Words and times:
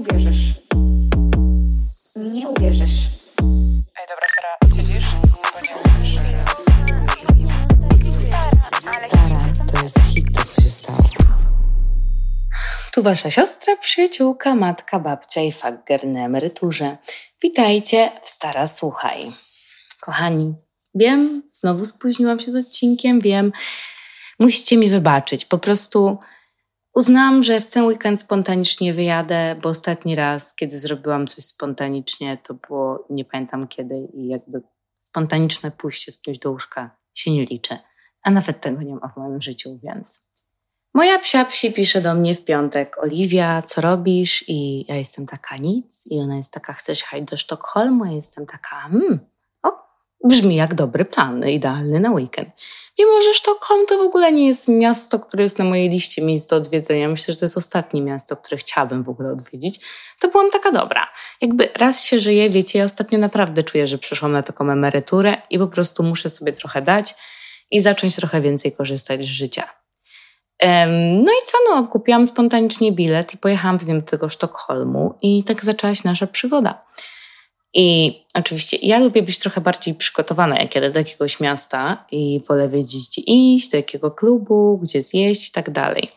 uwierzysz. 0.00 0.54
Nie 2.16 2.48
uwierzysz. 2.48 2.98
Ej, 3.98 4.06
dobra, 4.08 4.26
Sara, 4.34 4.76
siedzisz? 4.76 5.06
Bo 5.52 5.60
nie 5.60 5.74
Stara, 9.08 9.52
to 9.72 9.82
jest 9.82 9.98
hit, 10.14 10.26
to 10.36 10.44
co 10.44 10.62
się 10.62 10.70
stało. 10.70 10.98
Tu 12.92 13.02
wasza 13.02 13.30
siostra, 13.30 13.76
przyjaciółka, 13.76 14.54
matka, 14.54 15.00
babcia 15.00 15.40
i 15.40 15.52
fager 15.52 16.06
na 16.06 16.24
emeryturze. 16.24 16.96
Witajcie 17.42 18.10
w 18.22 18.28
Stara 18.28 18.66
Słuchaj. 18.66 19.32
Kochani, 20.00 20.54
wiem, 20.94 21.42
znowu 21.52 21.86
spóźniłam 21.86 22.40
się 22.40 22.52
z 22.52 22.56
odcinkiem, 22.56 23.20
wiem. 23.20 23.52
Musicie 24.38 24.76
mi 24.76 24.90
wybaczyć. 24.90 25.44
Po 25.44 25.58
prostu 25.58 26.18
uznałam, 26.94 27.42
że 27.42 27.60
w 27.60 27.66
ten 27.66 27.84
weekend 27.84 28.20
spontanicznie 28.20 28.92
wyjadę, 28.92 29.56
bo 29.62 29.68
ostatni 29.68 30.14
raz, 30.14 30.54
kiedy 30.54 30.78
zrobiłam 30.78 31.26
coś 31.26 31.44
spontanicznie, 31.44 32.38
to 32.38 32.54
było 32.54 33.06
nie 33.10 33.24
pamiętam 33.24 33.68
kiedy 33.68 33.94
i 34.14 34.28
jakby 34.28 34.62
spontaniczne 35.00 35.70
pójście 35.70 36.12
z 36.12 36.20
kimś 36.20 36.38
do 36.38 36.50
łóżka 36.50 36.96
się 37.14 37.30
nie 37.30 37.44
liczy. 37.44 37.78
A 38.22 38.30
nawet 38.30 38.60
tego 38.60 38.82
nie 38.82 38.94
ma 38.94 39.08
w 39.08 39.16
moim 39.16 39.40
życiu, 39.40 39.78
więc 39.82 40.30
Moja 40.94 41.18
psia 41.18 41.44
psi 41.44 41.72
pisze 41.72 42.00
do 42.00 42.14
mnie 42.14 42.34
w 42.34 42.44
piątek, 42.44 42.98
Oliwia, 42.98 43.62
co 43.62 43.80
robisz? 43.80 44.44
I 44.48 44.84
ja 44.88 44.96
jestem 44.96 45.26
taka 45.26 45.56
nic. 45.56 46.02
I 46.06 46.20
ona 46.20 46.36
jest 46.36 46.52
taka, 46.52 46.72
chcesz 46.72 47.00
jechać 47.00 47.22
do 47.22 47.36
Sztokholmu? 47.36 48.04
Ja 48.04 48.12
jestem 48.12 48.46
taka, 48.46 48.76
hmm, 48.76 49.20
brzmi 50.24 50.56
jak 50.56 50.74
dobry 50.74 51.04
plan, 51.04 51.48
idealny 51.48 52.00
na 52.00 52.10
weekend. 52.10 52.48
Mimo, 52.98 53.22
że 53.22 53.34
Sztokholm 53.34 53.86
to 53.86 53.98
w 53.98 54.00
ogóle 54.00 54.32
nie 54.32 54.46
jest 54.46 54.68
miasto, 54.68 55.20
które 55.20 55.42
jest 55.42 55.58
na 55.58 55.64
mojej 55.64 55.88
liście 55.88 56.22
miejsc 56.22 56.46
do 56.46 56.56
odwiedzenia. 56.56 57.08
Myślę, 57.08 57.34
że 57.34 57.40
to 57.40 57.44
jest 57.44 57.56
ostatnie 57.56 58.02
miasto, 58.02 58.36
które 58.36 58.56
chciałabym 58.56 59.02
w 59.02 59.08
ogóle 59.08 59.32
odwiedzić. 59.32 59.80
To 60.20 60.28
byłam 60.28 60.50
taka 60.50 60.72
dobra. 60.72 61.08
Jakby 61.40 61.68
raz 61.76 62.04
się 62.04 62.18
żyje, 62.18 62.50
wiecie, 62.50 62.78
ja 62.78 62.84
ostatnio 62.84 63.18
naprawdę 63.18 63.62
czuję, 63.62 63.86
że 63.86 63.98
przyszłam 63.98 64.32
na 64.32 64.42
taką 64.42 64.70
emeryturę 64.70 65.42
i 65.50 65.58
po 65.58 65.66
prostu 65.66 66.02
muszę 66.02 66.30
sobie 66.30 66.52
trochę 66.52 66.82
dać 66.82 67.14
i 67.70 67.80
zacząć 67.80 68.16
trochę 68.16 68.40
więcej 68.40 68.72
korzystać 68.72 69.24
z 69.24 69.28
życia. 69.28 69.68
No 71.22 71.32
i 71.32 71.46
co, 71.46 71.58
no, 71.70 71.86
kupiłam 71.86 72.26
spontanicznie 72.26 72.92
bilet 72.92 73.34
i 73.34 73.38
pojechałam 73.38 73.80
z 73.80 73.86
nim 73.86 74.00
do 74.00 74.06
tego 74.06 74.28
Sztokholmu 74.28 75.14
i 75.22 75.44
tak 75.44 75.64
zaczęła 75.64 75.94
się 75.94 76.02
nasza 76.04 76.26
przygoda. 76.26 76.84
I 77.74 78.16
oczywiście 78.34 78.76
ja 78.82 78.98
lubię 78.98 79.22
być 79.22 79.38
trochę 79.38 79.60
bardziej 79.60 79.94
przygotowana, 79.94 80.58
jak 80.58 80.74
jadę 80.74 80.90
do 80.90 80.98
jakiegoś 80.98 81.40
miasta 81.40 82.06
i 82.10 82.40
wolę 82.48 82.68
wiedzieć, 82.68 83.08
gdzie 83.08 83.22
iść, 83.22 83.70
do 83.70 83.76
jakiego 83.76 84.10
klubu, 84.10 84.78
gdzie 84.82 85.02
zjeść 85.02 85.48
i 85.48 85.52
tak 85.52 85.70
dalej. 85.70 86.10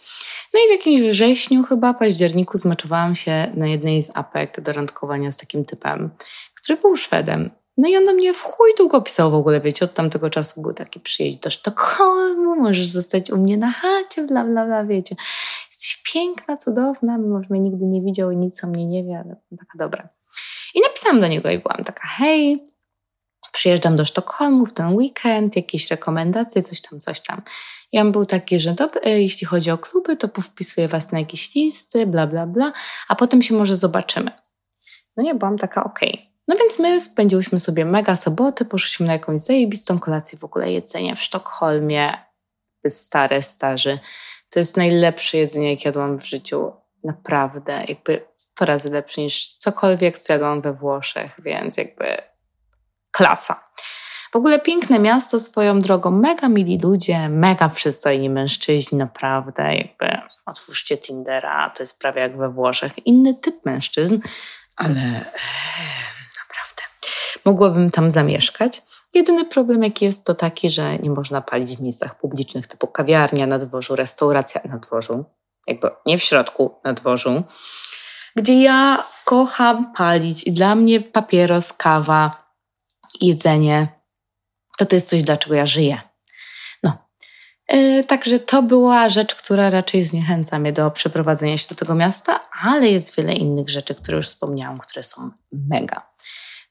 No 0.54 0.60
i 0.60 0.68
w 0.68 0.72
jakimś 0.72 1.02
wrześniu, 1.02 1.64
chyba 1.64 1.94
październiku, 1.94 2.58
zmaczowałam 2.58 3.16
się 3.16 3.52
na 3.54 3.68
jednej 3.68 4.02
z 4.02 4.12
apek 4.14 4.62
do 4.62 4.74
randkowania 4.74 5.32
z 5.32 5.38
takim 5.38 5.66
typem, 5.66 6.10
który 6.56 6.78
był 6.78 6.96
Szwedem. 6.96 7.50
No 7.78 7.90
i 7.90 7.98
on 7.98 8.06
do 8.06 8.14
mnie 8.14 8.34
w 8.34 8.42
chuj 8.42 8.74
długo 8.78 9.02
pisał 9.02 9.32
w 9.32 9.36
ogóle, 9.36 9.62
wiecie, 9.62 9.86
od 9.86 9.94
tamtego 9.94 10.30
czasu 10.30 10.62
był 10.62 10.74
taki 10.74 11.00
przyjeźdź 11.00 11.40
do 11.40 11.50
Sztokholmu, 11.50 12.56
możesz 12.56 12.88
zostać 12.88 13.32
u 13.32 13.38
mnie 13.38 13.58
na 13.58 13.72
chacie, 13.72 14.24
bla, 14.28 14.46
bla, 14.46 14.66
bla, 14.66 14.86
wiecie. 14.86 15.16
Jesteś 15.72 16.02
piękna, 16.14 16.58
cudowna, 16.58 17.18
mimo 17.18 17.44
że 17.44 17.48
mnie 17.50 17.60
nigdy 17.60 17.86
nie 17.86 18.02
widział 18.02 18.32
i 18.32 18.38
nic 18.38 18.64
o 18.64 18.68
mnie 18.68 18.86
nie 18.86 19.04
wie, 19.04 19.24
ale 19.26 19.36
taka 19.60 19.78
dobra. 19.78 20.10
I 20.74 20.82
napisałam 20.82 21.22
do 21.22 21.28
niego 21.28 21.50
i 21.50 21.60
byłam 21.60 21.84
taka, 21.84 22.08
hej, 22.08 22.68
przyjeżdżam 23.52 23.96
do 23.96 24.06
Sztokholmu 24.06 24.66
w 24.66 24.74
ten 24.74 24.96
weekend, 24.96 25.56
jakieś 25.56 25.92
rekomendacje, 25.92 26.62
coś 26.62 26.82
tam, 26.82 27.00
coś 27.00 27.22
tam. 27.22 27.42
I 27.92 28.00
on 28.00 28.12
był 28.12 28.26
taki, 28.26 28.60
że 28.60 28.74
dobra, 28.74 29.02
jeśli 29.10 29.48
chodzi 29.48 29.72
o 29.72 29.78
kluby, 29.78 30.18
to 30.18 30.28
powpisuję 30.28 30.88
was 30.88 31.12
na 31.12 31.20
jakieś 31.20 31.56
listy, 31.56 32.08
bla, 32.08 32.28
bla, 32.28 32.48
bla, 32.48 32.72
a 33.08 33.16
potem 33.16 33.42
się 33.42 33.54
może 33.54 33.76
zobaczymy. 33.76 34.32
No 35.18 35.24
nie, 35.24 35.36
byłam 35.36 35.58
taka, 35.58 35.84
okej. 35.84 36.14
Okay. 36.14 36.34
No 36.48 36.56
więc 36.56 36.80
my 36.80 37.02
spędziłyśmy 37.02 37.60
sobie 37.60 37.86
mega 37.86 38.16
sobotę, 38.16 38.66
poszliśmy 38.66 39.06
na 39.06 39.14
jakąś 39.14 39.40
zajebistą 39.40 40.00
kolację, 40.00 40.38
w 40.40 40.44
ogóle 40.44 40.72
jedzenie 40.72 41.16
w 41.16 41.22
Sztokholmie. 41.22 42.14
Stare, 42.88 43.42
starzy. 43.42 44.00
To 44.50 44.60
jest 44.60 44.78
najlepsze 44.78 45.38
jedzenie, 45.38 45.70
jakie 45.70 45.90
jadłam 45.90 46.20
w 46.20 46.26
życiu. 46.26 46.72
Naprawdę, 47.04 47.84
jakby 47.88 48.26
100 48.36 48.66
razy 48.66 48.90
lepsze 48.90 49.22
niż 49.22 49.54
cokolwiek, 49.54 50.18
co 50.18 50.34
jadłam 50.34 50.62
we 50.62 50.74
Włoszech, 50.74 51.40
więc 51.44 51.78
jakby 51.78 52.18
klasa. 53.12 53.70
W 54.34 54.36
ogóle 54.36 54.60
piękne 54.60 55.00
miasto 55.00 55.40
swoją 55.40 55.80
drogą, 55.80 56.12
mega 56.12 56.50
mili 56.50 56.80
ludzie, 56.84 57.30
mega 57.30 57.70
przystojni 57.70 58.30
mężczyźni, 58.30 58.98
naprawdę, 58.98 59.76
jakby 59.76 60.18
otwórzcie 60.46 60.98
Tindera, 60.98 61.70
to 61.70 61.84
jest 61.84 62.00
prawie 62.00 62.22
jak 62.22 62.38
we 62.38 62.50
Włoszech. 62.50 63.08
Inny 63.08 63.34
typ 63.34 63.66
mężczyzn, 63.66 64.20
ale 64.76 65.26
mogłabym 67.46 67.92
tam 67.92 68.12
zamieszkać. 68.12 68.82
Jedyny 69.14 69.46
problem, 69.46 69.84
jaki 69.84 70.06
jest, 70.06 70.24
to 70.24 70.34
taki, 70.34 70.70
że 70.70 70.98
nie 70.98 71.10
można 71.10 71.42
palić 71.42 71.78
w 71.78 71.82
miejscach 71.82 72.18
publicznych 72.18 72.68
typu 72.68 72.88
kawiarnia 72.88 73.48
na 73.48 73.58
dworzu, 73.58 73.96
restauracja 73.96 74.62
na 74.66 74.78
dworzu, 74.78 75.26
jakby 75.68 75.90
nie 76.06 76.18
w 76.18 76.24
środku, 76.24 76.80
na 76.84 76.94
dworzu, 76.94 77.44
gdzie 78.36 78.62
ja 78.62 79.04
kocham 79.26 79.94
palić 79.94 80.44
i 80.44 80.52
dla 80.52 80.76
mnie 80.76 81.02
papieros, 81.02 81.74
kawa, 81.74 82.54
jedzenie 83.22 84.04
to 84.78 84.86
to 84.86 84.96
jest 84.96 85.10
coś, 85.10 85.24
dlaczego 85.24 85.56
ja 85.56 85.66
żyję. 85.66 86.02
No. 86.84 86.98
Yy, 87.70 88.04
także 88.04 88.40
to 88.40 88.64
była 88.64 89.10
rzecz, 89.10 89.36
która 89.36 89.70
raczej 89.70 90.04
zniechęca 90.04 90.60
mnie 90.60 90.74
do 90.74 90.92
przeprowadzenia 90.92 91.58
się 91.58 91.68
do 91.70 91.76
tego 91.76 91.96
miasta, 91.96 92.50
ale 92.62 92.90
jest 92.90 93.16
wiele 93.16 93.34
innych 93.34 93.70
rzeczy, 93.70 93.96
które 93.96 94.18
już 94.18 94.28
wspomniałam, 94.28 94.80
które 94.80 95.04
są 95.04 95.32
mega. 95.52 96.12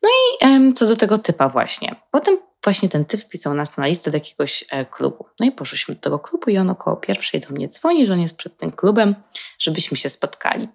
No 0.02 0.08
i 0.08 0.75
co 0.75 0.86
do 0.86 0.97
tego 0.97 1.19
typa 1.19 1.48
właśnie. 1.48 1.94
Potem 2.10 2.38
właśnie 2.64 2.88
ten 2.88 3.04
typ 3.04 3.20
wpisał 3.20 3.54
nas 3.54 3.76
na 3.76 3.86
listę 3.86 4.10
do 4.10 4.16
jakiegoś 4.16 4.64
e, 4.70 4.84
klubu. 4.84 5.26
No 5.40 5.46
i 5.46 5.52
poszliśmy 5.52 5.94
do 5.94 6.00
tego 6.00 6.18
klubu 6.18 6.50
i 6.50 6.58
on 6.58 6.70
około 6.70 6.96
pierwszej 6.96 7.40
do 7.40 7.48
mnie 7.48 7.68
dzwoni, 7.68 8.06
że 8.06 8.12
on 8.12 8.20
jest 8.20 8.36
przed 8.36 8.56
tym 8.56 8.72
klubem, 8.72 9.14
żebyśmy 9.58 9.96
się 9.96 10.08
spotkali. 10.08 10.68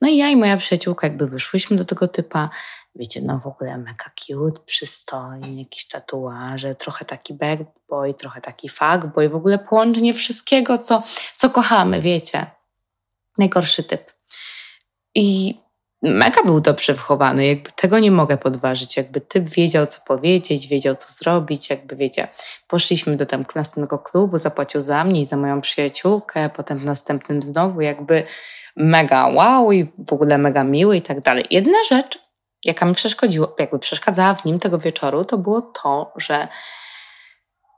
No 0.00 0.08
i 0.08 0.16
ja 0.16 0.28
i 0.28 0.36
moja 0.36 0.56
przyjaciółka 0.56 1.06
jakby 1.06 1.26
wyszłyśmy 1.26 1.76
do 1.76 1.84
tego 1.84 2.08
typa. 2.08 2.50
Wiecie, 2.94 3.20
no 3.22 3.38
w 3.38 3.46
ogóle 3.46 3.78
mega 3.78 4.10
cute, 4.14 4.60
przystojny, 4.66 5.54
jakieś 5.58 5.88
tatuaże, 5.88 6.74
trochę 6.74 7.04
taki 7.04 7.34
bad 7.34 7.60
boy, 7.88 8.14
trochę 8.14 8.40
taki 8.40 8.68
fuck 8.68 9.06
boy, 9.14 9.28
w 9.28 9.34
ogóle 9.34 9.58
połączenie 9.58 10.14
wszystkiego, 10.14 10.78
co, 10.78 11.02
co 11.36 11.50
kochamy, 11.50 12.00
wiecie. 12.00 12.46
Najgorszy 13.38 13.82
typ. 13.82 14.12
I 15.14 15.54
mega 16.06 16.42
był 16.42 16.60
dobrze 16.60 16.94
wychowany, 16.94 17.46
jakby 17.46 17.70
tego 17.70 17.98
nie 17.98 18.10
mogę 18.10 18.36
podważyć, 18.36 18.96
jakby 18.96 19.20
typ 19.20 19.48
wiedział, 19.48 19.86
co 19.86 20.00
powiedzieć, 20.06 20.68
wiedział, 20.68 20.96
co 20.96 21.08
zrobić, 21.08 21.70
jakby 21.70 21.96
wiecie, 21.96 22.28
poszliśmy 22.68 23.16
do 23.16 23.26
tam 23.26 23.44
następnego 23.54 23.98
klubu, 23.98 24.38
zapłacił 24.38 24.80
za 24.80 25.04
mnie 25.04 25.20
i 25.20 25.24
za 25.24 25.36
moją 25.36 25.60
przyjaciółkę, 25.60 26.50
potem 26.56 26.78
w 26.78 26.84
następnym 26.84 27.42
znowu 27.42 27.80
jakby 27.80 28.24
mega 28.76 29.26
wow 29.28 29.72
i 29.72 29.92
w 30.08 30.12
ogóle 30.12 30.38
mega 30.38 30.64
miły 30.64 30.96
i 30.96 31.02
tak 31.02 31.20
dalej. 31.20 31.46
Jedna 31.50 31.78
rzecz, 31.88 32.18
jaka 32.64 32.86
mi 32.86 32.94
przeszkodziła, 32.94 33.48
jakby 33.58 33.78
przeszkadzała 33.78 34.34
w 34.34 34.44
nim 34.44 34.58
tego 34.58 34.78
wieczoru, 34.78 35.24
to 35.24 35.38
było 35.38 35.62
to, 35.62 36.12
że 36.16 36.48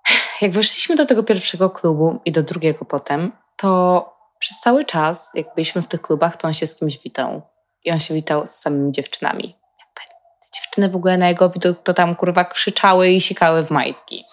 jak 0.42 0.52
weszliśmy 0.52 0.96
do 0.96 1.06
tego 1.06 1.22
pierwszego 1.22 1.70
klubu 1.70 2.20
i 2.24 2.32
do 2.32 2.42
drugiego 2.42 2.84
potem, 2.84 3.32
to 3.56 4.04
przez 4.38 4.60
cały 4.60 4.84
czas, 4.84 5.30
jak 5.34 5.46
byliśmy 5.54 5.82
w 5.82 5.88
tych 5.88 6.00
klubach, 6.00 6.36
to 6.36 6.48
on 6.48 6.54
się 6.54 6.66
z 6.66 6.76
kimś 6.76 7.02
witał 7.02 7.42
i 7.84 7.90
on 7.90 8.00
się 8.00 8.14
witał 8.14 8.46
z 8.46 8.50
samymi 8.50 8.92
dziewczynami. 8.92 9.44
Jakby 9.80 10.00
te 10.40 10.60
dziewczyny 10.60 10.88
w 10.88 10.96
ogóle 10.96 11.16
na 11.16 11.28
jego 11.28 11.50
widok 11.50 11.82
to 11.82 11.94
tam 11.94 12.16
kurwa 12.16 12.44
krzyczały 12.44 13.10
i 13.10 13.20
sikały 13.20 13.62
w 13.62 13.70
majtki. 13.70 14.24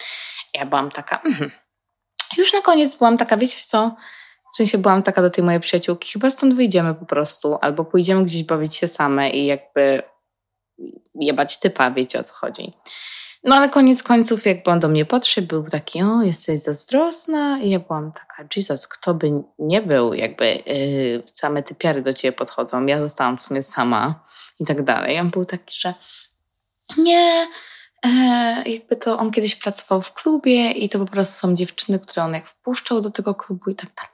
Ja 0.54 0.66
byłam 0.66 0.92
taka... 0.92 1.22
Mm. 1.26 1.52
Już 2.38 2.54
na 2.54 2.62
koniec 2.62 2.96
byłam 2.96 3.18
taka, 3.18 3.38
wiecie 3.38 3.58
co? 3.66 3.96
W 4.54 4.56
sensie 4.56 4.78
byłam 4.78 5.04
taka 5.04 5.22
do 5.22 5.30
tej 5.30 5.44
mojej 5.44 5.60
przyjaciółki, 5.60 6.12
chyba 6.12 6.30
stąd 6.30 6.54
wyjdziemy 6.54 6.96
po 6.96 7.06
prostu, 7.06 7.58
albo 7.62 7.86
pójdziemy 7.86 8.26
gdzieś 8.26 8.44
bawić 8.44 8.76
się 8.76 8.88
same 8.88 9.30
i 9.30 9.46
jakby 9.46 10.04
jebać 11.16 11.60
typa, 11.60 11.92
wiecie 11.92 12.20
o 12.20 12.24
co 12.24 12.34
chodzi. 12.34 12.74
No 13.46 13.56
ale 13.56 13.70
koniec 13.70 14.04
końców, 14.04 14.46
jak 14.46 14.68
on 14.68 14.80
do 14.80 14.88
mnie 14.88 15.06
podszedł, 15.06 15.48
był 15.48 15.64
taki, 15.64 16.04
o, 16.04 16.22
jesteś 16.22 16.60
zazdrosna. 16.60 17.60
I 17.60 17.70
ja 17.70 17.80
byłam 17.80 18.12
taka, 18.12 18.46
Jesus, 18.56 18.88
kto 18.88 19.14
by 19.14 19.32
nie 19.60 19.82
był, 19.82 20.14
jakby 20.14 20.46
yy, 20.46 21.24
same 21.32 21.64
te 21.64 21.76
piary 21.76 22.02
do 22.02 22.14
ciebie 22.14 22.32
podchodzą. 22.32 22.86
Ja 22.86 23.02
zostałam 23.02 23.38
w 23.38 23.42
sumie 23.42 23.62
sama 23.62 24.26
i 24.60 24.66
tak 24.66 24.84
dalej. 24.84 25.20
On 25.20 25.30
był 25.30 25.46
taki, 25.46 25.80
że 25.80 25.94
nie, 26.98 27.48
e, 28.06 28.10
jakby 28.66 28.96
to 28.96 29.18
on 29.18 29.32
kiedyś 29.32 29.56
pracował 29.56 30.02
w 30.02 30.14
klubie 30.14 30.72
i 30.72 30.90
to 30.90 31.00
po 31.00 31.06
prostu 31.06 31.40
są 31.40 31.56
dziewczyny, 31.56 32.00
które 32.00 32.24
on 32.24 32.34
jak 32.34 32.48
wpuszczał 32.48 33.02
do 33.02 33.12
tego 33.12 33.36
klubu 33.36 33.70
i 33.70 33.76
tak 33.76 33.90
dalej. 33.96 34.12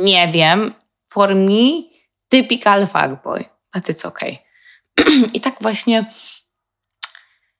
Nie 0.00 0.28
wiem, 0.28 0.74
for 1.12 1.34
me, 1.34 1.82
typical 2.28 2.86
fuckboy, 2.86 3.44
co 3.96 4.08
okej. 4.08 4.38
Okay. 4.96 5.28
I 5.34 5.40
tak 5.40 5.56
właśnie 5.60 6.10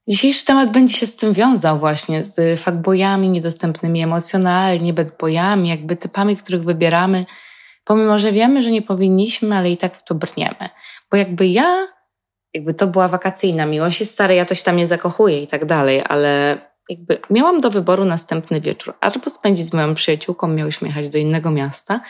Dzisiejszy 0.08 0.44
temat 0.44 0.72
będzie 0.72 0.94
się 0.94 1.06
z 1.06 1.16
tym 1.16 1.32
wiązał 1.32 1.78
właśnie, 1.78 2.24
z 2.24 2.60
fuckboyami 2.60 3.28
niedostępnymi 3.28 4.02
emocjonalnie, 4.02 4.92
bedboyami, 4.92 5.68
jakby 5.68 5.96
typami, 5.96 6.36
których 6.36 6.64
wybieramy 6.64 7.24
Pomimo, 7.88 8.18
że 8.18 8.32
wiemy, 8.32 8.62
że 8.62 8.70
nie 8.70 8.82
powinniśmy, 8.82 9.56
ale 9.56 9.70
i 9.70 9.76
tak 9.76 9.96
w 9.96 10.04
to 10.04 10.14
brniemy. 10.14 10.68
Bo 11.10 11.16
jakby 11.16 11.46
ja, 11.46 11.86
jakby 12.54 12.74
to 12.74 12.86
była 12.86 13.08
wakacyjna 13.08 13.66
miłość, 13.66 14.00
jest 14.00 14.12
stare, 14.12 14.34
ja 14.34 14.44
to 14.44 14.54
się 14.54 14.62
tam 14.64 14.76
nie 14.76 14.86
zakochuję 14.86 15.42
i 15.42 15.46
tak 15.46 15.64
dalej, 15.64 16.02
ale 16.08 16.58
jakby 16.88 17.20
miałam 17.30 17.60
do 17.60 17.70
wyboru 17.70 18.04
następny 18.04 18.60
wieczór. 18.60 18.94
Albo 19.00 19.30
spędzić 19.30 19.66
z 19.66 19.72
moją 19.72 19.94
przyjaciółką, 19.94 20.48
miałyśmy 20.48 20.88
jechać 20.88 21.08
do 21.08 21.18
innego 21.18 21.50
miasta, 21.50 22.00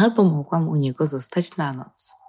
albo 0.00 0.24
mogłam 0.24 0.68
u 0.68 0.76
niego 0.76 1.06
zostać 1.06 1.56
na 1.56 1.72
noc. 1.72 2.23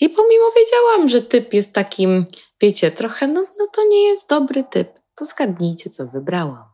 I 0.00 0.08
pomimo 0.08 0.44
wiedziałam, 0.56 1.08
że 1.08 1.22
typ 1.22 1.54
jest 1.54 1.74
takim, 1.74 2.26
wiecie, 2.60 2.90
trochę, 2.90 3.26
no, 3.26 3.46
no 3.58 3.66
to 3.72 3.84
nie 3.88 4.08
jest 4.08 4.28
dobry 4.28 4.64
typ, 4.64 4.88
to 5.18 5.24
zgadnijcie, 5.24 5.90
co 5.90 6.06
wybrałam. 6.06 6.64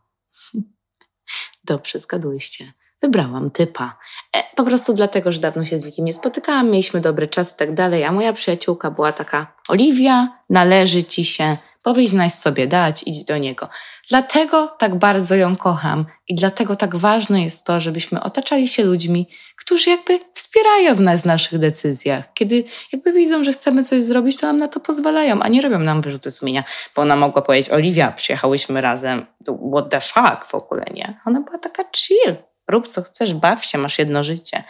Dobrze, 1.63 1.99
zgadłyście. 1.99 2.73
Wybrałam 3.01 3.51
typa. 3.51 3.97
E, 4.35 4.43
po 4.55 4.63
prostu 4.63 4.93
dlatego, 4.93 5.31
że 5.31 5.39
dawno 5.39 5.65
się 5.65 5.77
z 5.77 5.85
nikim 5.85 6.05
nie 6.05 6.13
spotykałam, 6.13 6.69
mieliśmy 6.69 7.01
dobry 7.01 7.27
czas 7.27 7.53
i 7.53 7.55
tak 7.55 7.73
dalej, 7.73 8.03
a 8.03 8.11
moja 8.11 8.33
przyjaciółka 8.33 8.91
była 8.91 9.11
taka, 9.11 9.55
Oliwia, 9.67 10.43
należy 10.49 11.03
ci 11.03 11.25
się, 11.25 11.57
powinnaś 11.89 12.33
sobie 12.33 12.67
dać, 12.67 13.03
idź 13.05 13.23
do 13.23 13.37
niego. 13.37 13.69
Dlatego 14.09 14.67
tak 14.67 14.95
bardzo 14.95 15.35
ją 15.35 15.55
kocham 15.55 16.05
i 16.27 16.35
dlatego 16.35 16.75
tak 16.75 16.95
ważne 16.95 17.43
jest 17.43 17.65
to, 17.65 17.79
żebyśmy 17.79 18.23
otaczali 18.23 18.67
się 18.67 18.83
ludźmi, 18.83 19.29
którzy 19.55 19.89
jakby 19.89 20.19
wspierają 20.33 20.95
w 20.95 21.01
nas 21.01 21.21
w 21.21 21.25
naszych 21.25 21.59
decyzjach. 21.59 22.33
Kiedy 22.33 22.63
jakby 22.93 23.13
widzą, 23.13 23.43
że 23.43 23.51
chcemy 23.51 23.83
coś 23.83 24.01
zrobić, 24.01 24.37
to 24.37 24.47
nam 24.47 24.57
na 24.57 24.67
to 24.67 24.79
pozwalają, 24.79 25.41
a 25.41 25.47
nie 25.47 25.61
robią 25.61 25.79
nam 25.79 26.01
wyrzuty 26.01 26.31
sumienia. 26.31 26.63
Bo 26.95 27.01
ona 27.01 27.15
mogła 27.15 27.41
powiedzieć, 27.41 27.71
Oliwia, 27.71 28.11
przyjechałyśmy 28.11 28.81
razem, 28.81 29.25
what 29.73 29.89
the 29.89 30.01
fuck 30.01 30.45
w 30.47 30.55
ogóle, 30.55 30.85
nie? 30.93 31.19
Ona 31.25 31.41
była 31.41 31.57
taka 31.57 31.83
chill, 31.95 32.35
rób 32.67 32.87
co 32.87 33.01
chcesz, 33.01 33.33
baw 33.33 33.65
się, 33.65 33.77
masz 33.77 33.99
jedno 33.99 34.23
życie. 34.23 34.63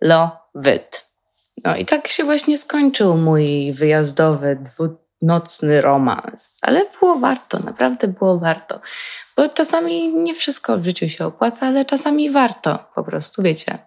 Love 0.00 0.76
it. 0.76 1.06
No 1.64 1.76
i 1.76 1.84
tak 1.84 2.08
się 2.08 2.24
właśnie 2.24 2.58
skończył 2.58 3.16
mój 3.16 3.72
wyjazdowy, 3.72 4.58
dwunocny 5.22 5.80
romans. 5.80 6.58
Ale 6.62 6.86
było 7.00 7.18
warto, 7.18 7.58
naprawdę 7.58 8.08
było 8.08 8.38
warto. 8.38 8.80
Bo 9.36 9.48
czasami 9.48 10.14
nie 10.14 10.34
wszystko 10.34 10.78
w 10.78 10.84
życiu 10.84 11.08
się 11.08 11.26
opłaca, 11.26 11.66
ale 11.66 11.84
czasami 11.84 12.30
warto 12.30 12.78
po 12.94 13.04
prostu, 13.04 13.42
wiecie 13.42 13.78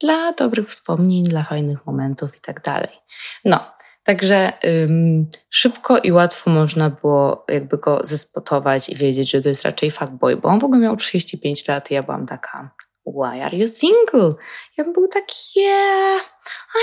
dla 0.00 0.32
dobrych 0.32 0.68
wspomnień, 0.68 1.24
dla 1.24 1.42
fajnych 1.42 1.86
momentów 1.86 2.36
i 2.36 2.40
tak 2.40 2.62
dalej. 2.62 3.00
No, 3.44 3.60
także 4.04 4.52
ym, 4.64 5.26
szybko 5.50 5.98
i 5.98 6.12
łatwo 6.12 6.50
można 6.50 6.90
było 6.90 7.44
jakby 7.48 7.78
go 7.78 8.00
zespotować 8.04 8.88
i 8.88 8.94
wiedzieć, 8.94 9.30
że 9.30 9.42
to 9.42 9.48
jest 9.48 9.62
raczej 9.62 9.90
fuckboy, 9.90 10.36
bo 10.36 10.48
on 10.48 10.58
w 10.58 10.64
ogóle 10.64 10.80
miał 10.80 10.96
35 10.96 11.68
lat 11.68 11.90
i 11.90 11.94
ja 11.94 12.02
byłam 12.02 12.26
taka 12.26 12.70
why 13.06 13.44
are 13.44 13.56
you 13.56 13.66
single? 13.66 14.32
Ja 14.76 14.84
bym 14.84 14.92
był 14.92 15.08
taki 15.08 15.60
yeah, 15.60 16.20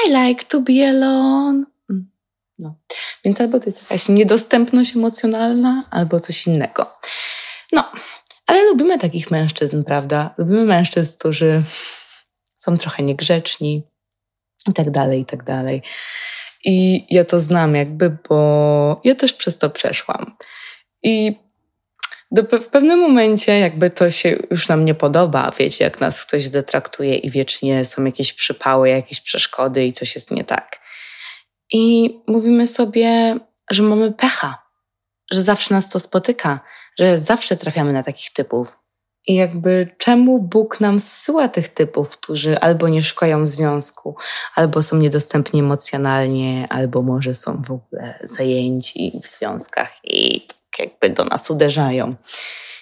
I 0.06 0.12
like 0.12 0.46
to 0.46 0.62
be 0.62 0.90
alone. 0.90 1.75
No. 2.60 2.76
Więc 3.26 3.42
albo 3.42 3.60
to 3.60 3.66
jest 3.66 3.82
jakaś 3.82 4.10
niedostępność 4.10 4.96
emocjonalna, 4.96 5.84
albo 5.92 6.20
coś 6.20 6.48
innego. 6.48 6.98
No, 7.72 7.92
ale 8.48 8.64
lubimy 8.64 9.00
takich 9.00 9.32
mężczyzn, 9.32 9.84
prawda? 9.84 10.34
Lubimy 10.38 10.66
mężczyzn, 10.66 11.18
którzy 11.18 11.64
są 12.58 12.78
trochę 12.78 13.04
niegrzeczni 13.04 13.84
i 14.68 14.74
tak 14.74 14.92
dalej, 14.92 15.22
i 15.22 15.26
tak 15.26 15.44
dalej. 15.44 15.82
I 16.66 17.06
ja 17.10 17.26
to 17.26 17.40
znam 17.40 17.76
jakby, 17.76 18.18
bo 18.30 19.02
ja 19.04 19.16
też 19.16 19.34
przez 19.34 19.58
to 19.58 19.70
przeszłam. 19.70 20.36
I 21.04 21.36
do, 22.32 22.44
w 22.44 22.68
pewnym 22.68 23.00
momencie 23.00 23.60
jakby 23.60 23.90
to 23.90 24.10
się 24.10 24.38
już 24.52 24.68
nam 24.68 24.86
nie 24.86 24.96
podoba, 24.96 25.52
wiecie, 25.60 25.84
jak 25.84 26.02
nas 26.02 26.26
ktoś 26.26 26.50
detraktuje 26.50 27.16
i 27.16 27.30
wiecznie 27.30 27.86
są 27.86 28.06
jakieś 28.06 28.34
przypały, 28.34 28.90
jakieś 28.90 29.22
przeszkody 29.22 29.86
i 29.86 29.94
coś 29.94 30.16
jest 30.16 30.32
nie 30.32 30.44
tak. 30.44 30.85
I 31.72 32.14
mówimy 32.28 32.68
sobie, 32.68 33.36
że 33.72 33.84
mamy 33.84 34.12
pecha, 34.12 34.64
że 35.32 35.42
zawsze 35.42 35.74
nas 35.74 35.90
to 35.90 36.00
spotyka, 36.00 36.60
że 37.00 37.18
zawsze 37.18 37.58
trafiamy 37.58 37.94
na 37.94 38.04
takich 38.04 38.34
typów, 38.34 38.78
i 39.28 39.36
jakby 39.36 39.96
czemu 39.98 40.40
Bóg 40.40 40.80
nam 40.82 41.00
zsyła 41.00 41.48
tych 41.48 41.70
typów, 41.70 42.10
którzy 42.10 42.60
albo 42.60 42.90
nie 42.90 43.02
szukają 43.02 43.48
związku, 43.48 44.16
albo 44.56 44.84
są 44.84 44.98
niedostępni 44.98 45.60
emocjonalnie, 45.60 46.68
albo 46.70 47.02
może 47.02 47.34
są 47.34 47.62
w 47.62 47.72
ogóle 47.72 48.20
zajęci 48.24 49.20
w 49.24 49.28
związkach 49.28 49.92
i 50.04 50.48
tak 50.48 50.80
jakby 50.80 51.10
do 51.10 51.26
nas 51.26 51.50
uderzają. 51.50 52.16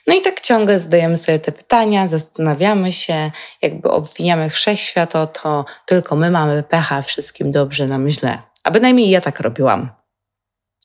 No 0.08 0.14
i 0.14 0.22
tak 0.22 0.42
ciągle 0.42 0.80
zadajemy 0.80 1.18
sobie 1.18 1.40
te 1.40 1.52
pytania, 1.52 2.08
zastanawiamy 2.08 2.92
się, 2.92 3.32
jakby 3.62 3.90
obwiniamy 3.90 4.50
wszechświat 4.50 5.16
o 5.16 5.28
to, 5.28 5.66
tylko 5.86 6.16
my 6.16 6.32
mamy 6.32 6.64
pecha, 6.64 7.02
wszystkim 7.02 7.52
dobrze 7.52 7.86
nam 7.86 8.10
źle. 8.10 8.42
A 8.64 8.72
bynajmniej 8.72 9.10
ja 9.10 9.22
tak 9.22 9.40
robiłam. 9.40 9.90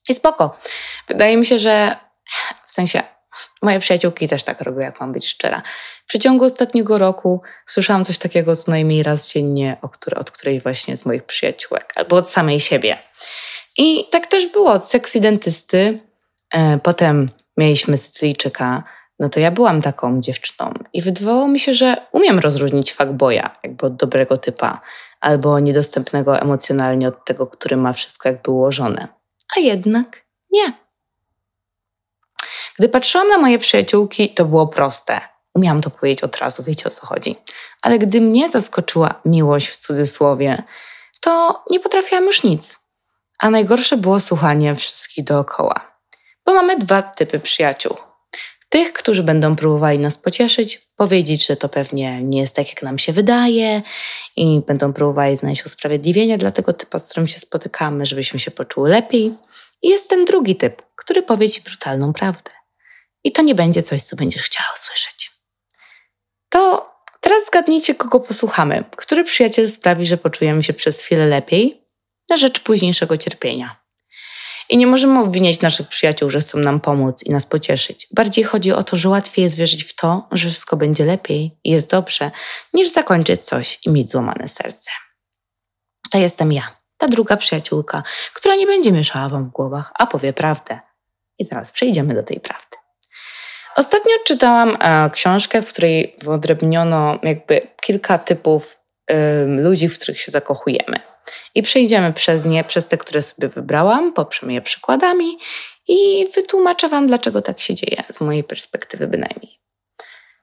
I 0.08 0.14
spoko. 0.14 0.58
Wydaje 1.08 1.36
mi 1.36 1.46
się, 1.46 1.58
że 1.58 1.96
w 2.64 2.70
sensie 2.70 3.02
Moje 3.62 3.80
przyjaciółki 3.80 4.28
też 4.28 4.42
tak 4.42 4.60
robią, 4.60 4.80
jak 4.80 5.00
mam 5.00 5.12
być 5.12 5.28
szczera. 5.28 5.62
W 6.04 6.08
przeciągu 6.08 6.44
ostatniego 6.44 6.98
roku 6.98 7.42
słyszałam 7.66 8.04
coś 8.04 8.18
takiego 8.18 8.56
co 8.56 8.70
najmniej 8.70 9.02
raz 9.02 9.28
dziennie, 9.28 9.76
od 10.16 10.30
której 10.30 10.60
właśnie 10.60 10.96
z 10.96 11.06
moich 11.06 11.22
przyjaciółek, 11.22 11.92
albo 11.96 12.16
od 12.16 12.30
samej 12.30 12.60
siebie. 12.60 12.98
I 13.78 14.08
tak 14.10 14.26
też 14.26 14.46
było 14.46 14.72
od 14.72 14.86
seksy 14.86 15.20
dentysty. 15.20 16.00
E, 16.54 16.78
potem 16.78 17.26
mieliśmy 17.56 17.96
Sycylijczyka. 17.96 18.84
No 19.18 19.28
to 19.28 19.40
ja 19.40 19.50
byłam 19.50 19.82
taką 19.82 20.20
dziewczyną 20.20 20.72
i 20.92 21.02
wydawało 21.02 21.48
mi 21.48 21.60
się, 21.60 21.74
że 21.74 21.96
umiem 22.12 22.38
rozróżnić 22.38 22.92
fuckboya 22.92 23.50
jakby 23.62 23.86
od 23.86 23.96
dobrego 23.96 24.36
typa 24.36 24.80
albo 25.20 25.60
niedostępnego 25.60 26.40
emocjonalnie 26.40 27.08
od 27.08 27.24
tego, 27.24 27.46
który 27.46 27.76
ma 27.76 27.92
wszystko 27.92 28.28
jakby 28.28 28.50
ułożone. 28.50 29.08
A 29.56 29.60
jednak 29.60 30.24
nie. 30.50 30.72
Gdy 32.78 32.88
patrzyłam 32.88 33.28
na 33.28 33.38
moje 33.38 33.58
przyjaciółki, 33.58 34.34
to 34.34 34.44
było 34.44 34.68
proste. 34.68 35.20
Umiałam 35.54 35.80
to 35.80 35.90
powiedzieć 35.90 36.24
od 36.24 36.36
razu, 36.36 36.62
wiecie 36.62 36.86
o 36.86 36.90
co 36.90 37.06
chodzi. 37.06 37.36
Ale 37.82 37.98
gdy 37.98 38.20
mnie 38.20 38.48
zaskoczyła 38.48 39.20
miłość 39.24 39.68
w 39.68 39.76
cudzysłowie, 39.76 40.62
to 41.20 41.64
nie 41.70 41.80
potrafiłam 41.80 42.24
już 42.24 42.42
nic. 42.42 42.78
A 43.38 43.50
najgorsze 43.50 43.96
było 43.96 44.20
słuchanie 44.20 44.74
wszystkich 44.74 45.24
dookoła. 45.24 45.98
Bo 46.46 46.54
mamy 46.54 46.78
dwa 46.78 47.02
typy 47.02 47.40
przyjaciół. 47.40 48.07
Tych, 48.68 48.92
którzy 48.92 49.22
będą 49.22 49.56
próbowali 49.56 49.98
nas 49.98 50.18
pocieszyć, 50.18 50.80
powiedzieć, 50.96 51.46
że 51.46 51.56
to 51.56 51.68
pewnie 51.68 52.22
nie 52.22 52.40
jest 52.40 52.56
tak, 52.56 52.68
jak 52.68 52.82
nam 52.82 52.98
się 52.98 53.12
wydaje, 53.12 53.82
i 54.36 54.60
będą 54.66 54.92
próbowali 54.92 55.36
znaleźć 55.36 55.66
usprawiedliwienie 55.66 56.38
dla 56.38 56.50
tego 56.50 56.72
typu, 56.72 56.98
z 56.98 57.08
którym 57.08 57.26
się 57.26 57.38
spotykamy, 57.38 58.06
żebyśmy 58.06 58.40
się 58.40 58.50
poczuły 58.50 58.90
lepiej. 58.90 59.34
I 59.82 59.88
jest 59.88 60.10
ten 60.10 60.24
drugi 60.24 60.56
typ, 60.56 60.82
który 60.96 61.22
powie 61.22 61.50
ci 61.50 61.60
brutalną 61.60 62.12
prawdę 62.12 62.50
i 63.24 63.32
to 63.32 63.42
nie 63.42 63.54
będzie 63.54 63.82
coś, 63.82 64.02
co 64.02 64.16
będziesz 64.16 64.42
chciała 64.42 64.68
usłyszeć. 64.74 65.30
To 66.48 66.90
teraz 67.20 67.46
zgadnijcie, 67.46 67.94
kogo 67.94 68.20
posłuchamy. 68.20 68.84
Który 68.96 69.24
przyjaciel 69.24 69.70
sprawi, 69.70 70.06
że 70.06 70.16
poczujemy 70.16 70.62
się 70.62 70.72
przez 70.72 71.02
chwilę 71.02 71.26
lepiej 71.26 71.84
na 72.30 72.36
rzecz 72.36 72.60
późniejszego 72.60 73.16
cierpienia. 73.16 73.76
I 74.68 74.76
nie 74.76 74.86
możemy 74.86 75.20
obwiniać 75.20 75.60
naszych 75.60 75.88
przyjaciół, 75.88 76.30
że 76.30 76.40
chcą 76.40 76.58
nam 76.58 76.80
pomóc 76.80 77.22
i 77.22 77.30
nas 77.30 77.46
pocieszyć. 77.46 78.08
Bardziej 78.14 78.44
chodzi 78.44 78.72
o 78.72 78.82
to, 78.82 78.96
że 78.96 79.08
łatwiej 79.08 79.42
jest 79.42 79.56
wierzyć 79.56 79.84
w 79.84 79.94
to, 79.94 80.28
że 80.32 80.48
wszystko 80.48 80.76
będzie 80.76 81.04
lepiej 81.04 81.58
i 81.64 81.70
jest 81.70 81.90
dobrze, 81.90 82.30
niż 82.74 82.88
zakończyć 82.88 83.40
coś 83.40 83.78
i 83.86 83.90
mieć 83.90 84.10
złamane 84.10 84.48
serce. 84.48 84.90
To 86.10 86.18
jestem 86.18 86.52
ja, 86.52 86.76
ta 86.96 87.08
druga 87.08 87.36
przyjaciółka, 87.36 88.02
która 88.34 88.54
nie 88.54 88.66
będzie 88.66 88.92
mieszała 88.92 89.28
wam 89.28 89.44
w 89.44 89.48
głowach, 89.48 89.92
a 89.94 90.06
powie 90.06 90.32
prawdę. 90.32 90.78
I 91.38 91.44
zaraz 91.44 91.72
przejdziemy 91.72 92.14
do 92.14 92.22
tej 92.22 92.40
prawdy. 92.40 92.76
Ostatnio 93.76 94.12
czytałam 94.26 94.76
e, 94.80 95.10
książkę, 95.10 95.62
w 95.62 95.68
której 95.68 96.16
wyodrębniono 96.22 97.18
jakby 97.22 97.68
kilka 97.80 98.18
typów 98.18 98.78
ludzi, 99.46 99.88
w 99.88 99.98
których 99.98 100.20
się 100.20 100.32
zakochujemy. 100.32 101.00
I 101.54 101.62
przejdziemy 101.62 102.12
przez 102.12 102.44
nie, 102.44 102.64
przez 102.64 102.88
te, 102.88 102.98
które 102.98 103.22
sobie 103.22 103.48
wybrałam, 103.48 104.12
poprzemy 104.12 104.52
je 104.52 104.62
przykładami 104.62 105.38
i 105.88 106.26
wytłumaczę 106.34 106.88
Wam, 106.88 107.06
dlaczego 107.06 107.42
tak 107.42 107.60
się 107.60 107.74
dzieje, 107.74 108.04
z 108.10 108.20
mojej 108.20 108.44
perspektywy 108.44 109.06
bynajmniej. 109.06 109.60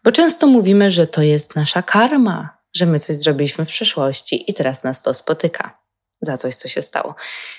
Bo 0.03 0.11
często 0.11 0.47
mówimy, 0.47 0.91
że 0.91 1.07
to 1.07 1.21
jest 1.21 1.55
nasza 1.55 1.83
karma, 1.83 2.57
że 2.75 2.85
my 2.85 2.99
coś 2.99 3.15
zrobiliśmy 3.15 3.65
w 3.65 3.67
przeszłości 3.67 4.51
i 4.51 4.53
teraz 4.53 4.83
nas 4.83 5.01
to 5.01 5.13
spotyka 5.13 5.85
za 6.21 6.37
coś, 6.37 6.55
co 6.55 6.67
się 6.67 6.81
stało. 6.81 7.15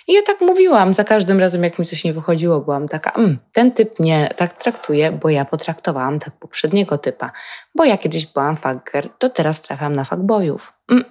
I 0.09 0.12
ja 0.12 0.23
tak 0.23 0.40
mówiłam, 0.40 0.92
za 0.92 1.04
każdym 1.04 1.40
razem, 1.40 1.62
jak 1.62 1.78
mi 1.78 1.85
coś 1.85 2.04
nie 2.04 2.12
wychodziło, 2.12 2.61
byłam 2.61 2.88
taka, 2.88 3.11
mm, 3.11 3.38
ten 3.52 3.73
typ 3.73 4.00
mnie 4.00 4.28
tak 4.37 4.52
traktuje, 4.52 5.12
bo 5.12 5.28
ja 5.28 5.45
potraktowałam 5.45 6.18
tak 6.18 6.38
poprzedniego 6.38 6.99
typa. 6.99 7.30
Bo 7.75 7.85
ja 7.85 7.99
kiedyś 7.99 8.26
byłam 8.26 8.56
fucker, 8.56 9.09
to 9.18 9.28
teraz 9.30 9.62
trafiam 9.62 9.97
na 9.97 10.04
fuckboyów. 10.04 10.73
Mm. 10.90 11.04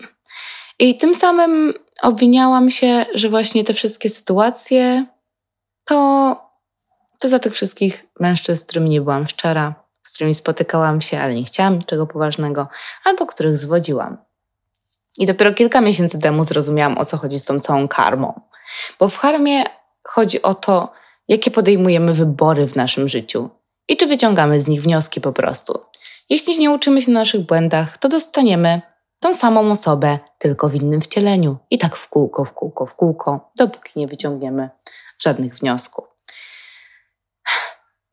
I 0.80 0.98
tym 0.98 1.16
samym 1.16 1.74
obwiniałam 2.02 2.72
się, 2.72 3.06
że 3.14 3.30
właśnie 3.30 3.64
te 3.64 3.74
wszystkie 3.74 4.10
sytuacje 4.10 5.06
to, 5.86 5.96
to 7.20 7.28
za 7.28 7.40
tych 7.40 7.54
wszystkich 7.54 8.06
mężczyzn, 8.20 8.62
z 8.62 8.64
którymi 8.64 8.90
nie 8.90 9.02
byłam 9.02 9.28
szczera, 9.28 9.74
z 10.04 10.14
którymi 10.14 10.34
spotykałam 10.34 11.02
się, 11.02 11.20
ale 11.20 11.36
nie 11.36 11.44
chciałam 11.44 11.78
niczego 11.78 12.08
poważnego, 12.08 12.68
albo 13.04 13.26
których 13.26 13.58
zwodziłam. 13.58 14.18
I 15.18 15.26
dopiero 15.26 15.54
kilka 15.54 15.82
miesięcy 15.82 16.20
temu 16.20 16.44
zrozumiałam, 16.44 16.98
o 16.98 17.06
co 17.06 17.18
chodzi 17.18 17.40
z 17.40 17.46
tą 17.46 17.60
całą 17.60 17.88
karmą. 17.88 18.42
Bo 19.00 19.10
w 19.10 19.20
karmie 19.20 19.64
chodzi 20.04 20.42
o 20.42 20.54
to, 20.54 20.92
jakie 21.28 21.52
podejmujemy 21.52 22.14
wybory 22.14 22.68
w 22.68 22.76
naszym 22.76 23.10
życiu 23.10 23.50
i 23.88 23.98
czy 23.98 24.08
wyciągamy 24.08 24.62
z 24.62 24.68
nich 24.68 24.82
wnioski 24.82 25.22
po 25.22 25.32
prostu. 25.32 25.80
Jeśli 26.30 26.60
nie 26.60 26.72
uczymy 26.72 27.02
się 27.02 27.12
na 27.12 27.20
naszych 27.20 27.42
błędach, 27.42 27.98
to 27.98 28.10
dostaniemy 28.10 28.82
tą 29.20 29.34
samą 29.34 29.72
osobę, 29.72 30.20
tylko 30.38 30.70
w 30.70 30.76
innym 30.76 31.02
wcieleniu. 31.02 31.58
I 31.70 31.78
tak 31.78 31.96
w 31.96 32.10
kółko, 32.10 32.46
w 32.46 32.54
kółko, 32.54 32.86
w 32.86 32.96
kółko, 32.96 33.52
dopóki 33.58 33.92
nie 33.96 34.08
wyciągniemy 34.08 34.70
żadnych 35.20 35.56
wniosków. 35.56 36.06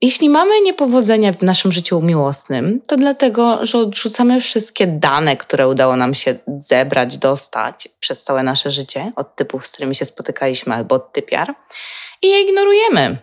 Jeśli 0.02 0.28
mamy 0.28 0.60
niepowodzenia 0.60 1.32
w 1.32 1.42
naszym 1.42 1.72
życiu 1.72 2.00
miłosnym, 2.00 2.80
to 2.86 2.96
dlatego, 2.96 3.66
że 3.66 3.78
odrzucamy 3.78 4.40
wszystkie 4.40 4.86
dane, 4.86 5.36
które 5.36 5.68
udało 5.68 5.96
nam 5.96 6.14
się 6.14 6.34
zebrać, 6.58 7.18
dostać 7.18 7.88
przez 8.00 8.24
całe 8.24 8.42
nasze 8.42 8.70
życie, 8.70 9.12
od 9.16 9.36
typów, 9.36 9.66
z 9.66 9.72
którymi 9.72 9.94
się 9.94 10.04
spotykaliśmy, 10.04 10.74
albo 10.74 10.94
od 10.94 11.12
typiar, 11.12 11.54
i 12.22 12.28
je 12.28 12.40
ignorujemy. 12.40 13.18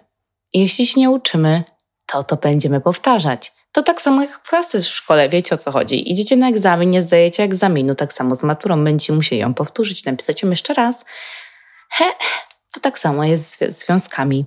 Jeśli 0.53 0.85
się 0.85 0.99
nie 0.99 1.09
uczymy, 1.09 1.63
to 2.05 2.23
to 2.23 2.35
będziemy 2.35 2.81
powtarzać. 2.81 3.53
To 3.79 3.83
tak 3.83 4.01
samo 4.01 4.21
jak 4.21 4.41
klasy 4.41 4.81
w 4.81 4.85
szkole, 4.85 5.29
wiecie 5.29 5.55
o 5.55 5.57
co 5.57 5.71
chodzi. 5.71 6.11
Idziecie 6.11 6.35
na 6.35 6.49
egzamin, 6.49 6.89
nie 6.89 7.01
zdajecie 7.01 7.43
egzaminu, 7.43 7.95
tak 7.95 8.13
samo 8.13 8.35
z 8.35 8.43
maturą 8.43 8.83
będziecie 8.83 9.13
musieli 9.13 9.41
ją 9.41 9.53
powtórzyć, 9.53 10.05
napisać 10.05 10.43
ją 10.43 10.49
jeszcze 10.49 10.73
raz. 10.73 11.05
He, 11.89 12.05
to 12.73 12.79
tak 12.79 12.99
samo 12.99 13.23
jest 13.23 13.59
z 13.59 13.85
związkami 13.85 14.45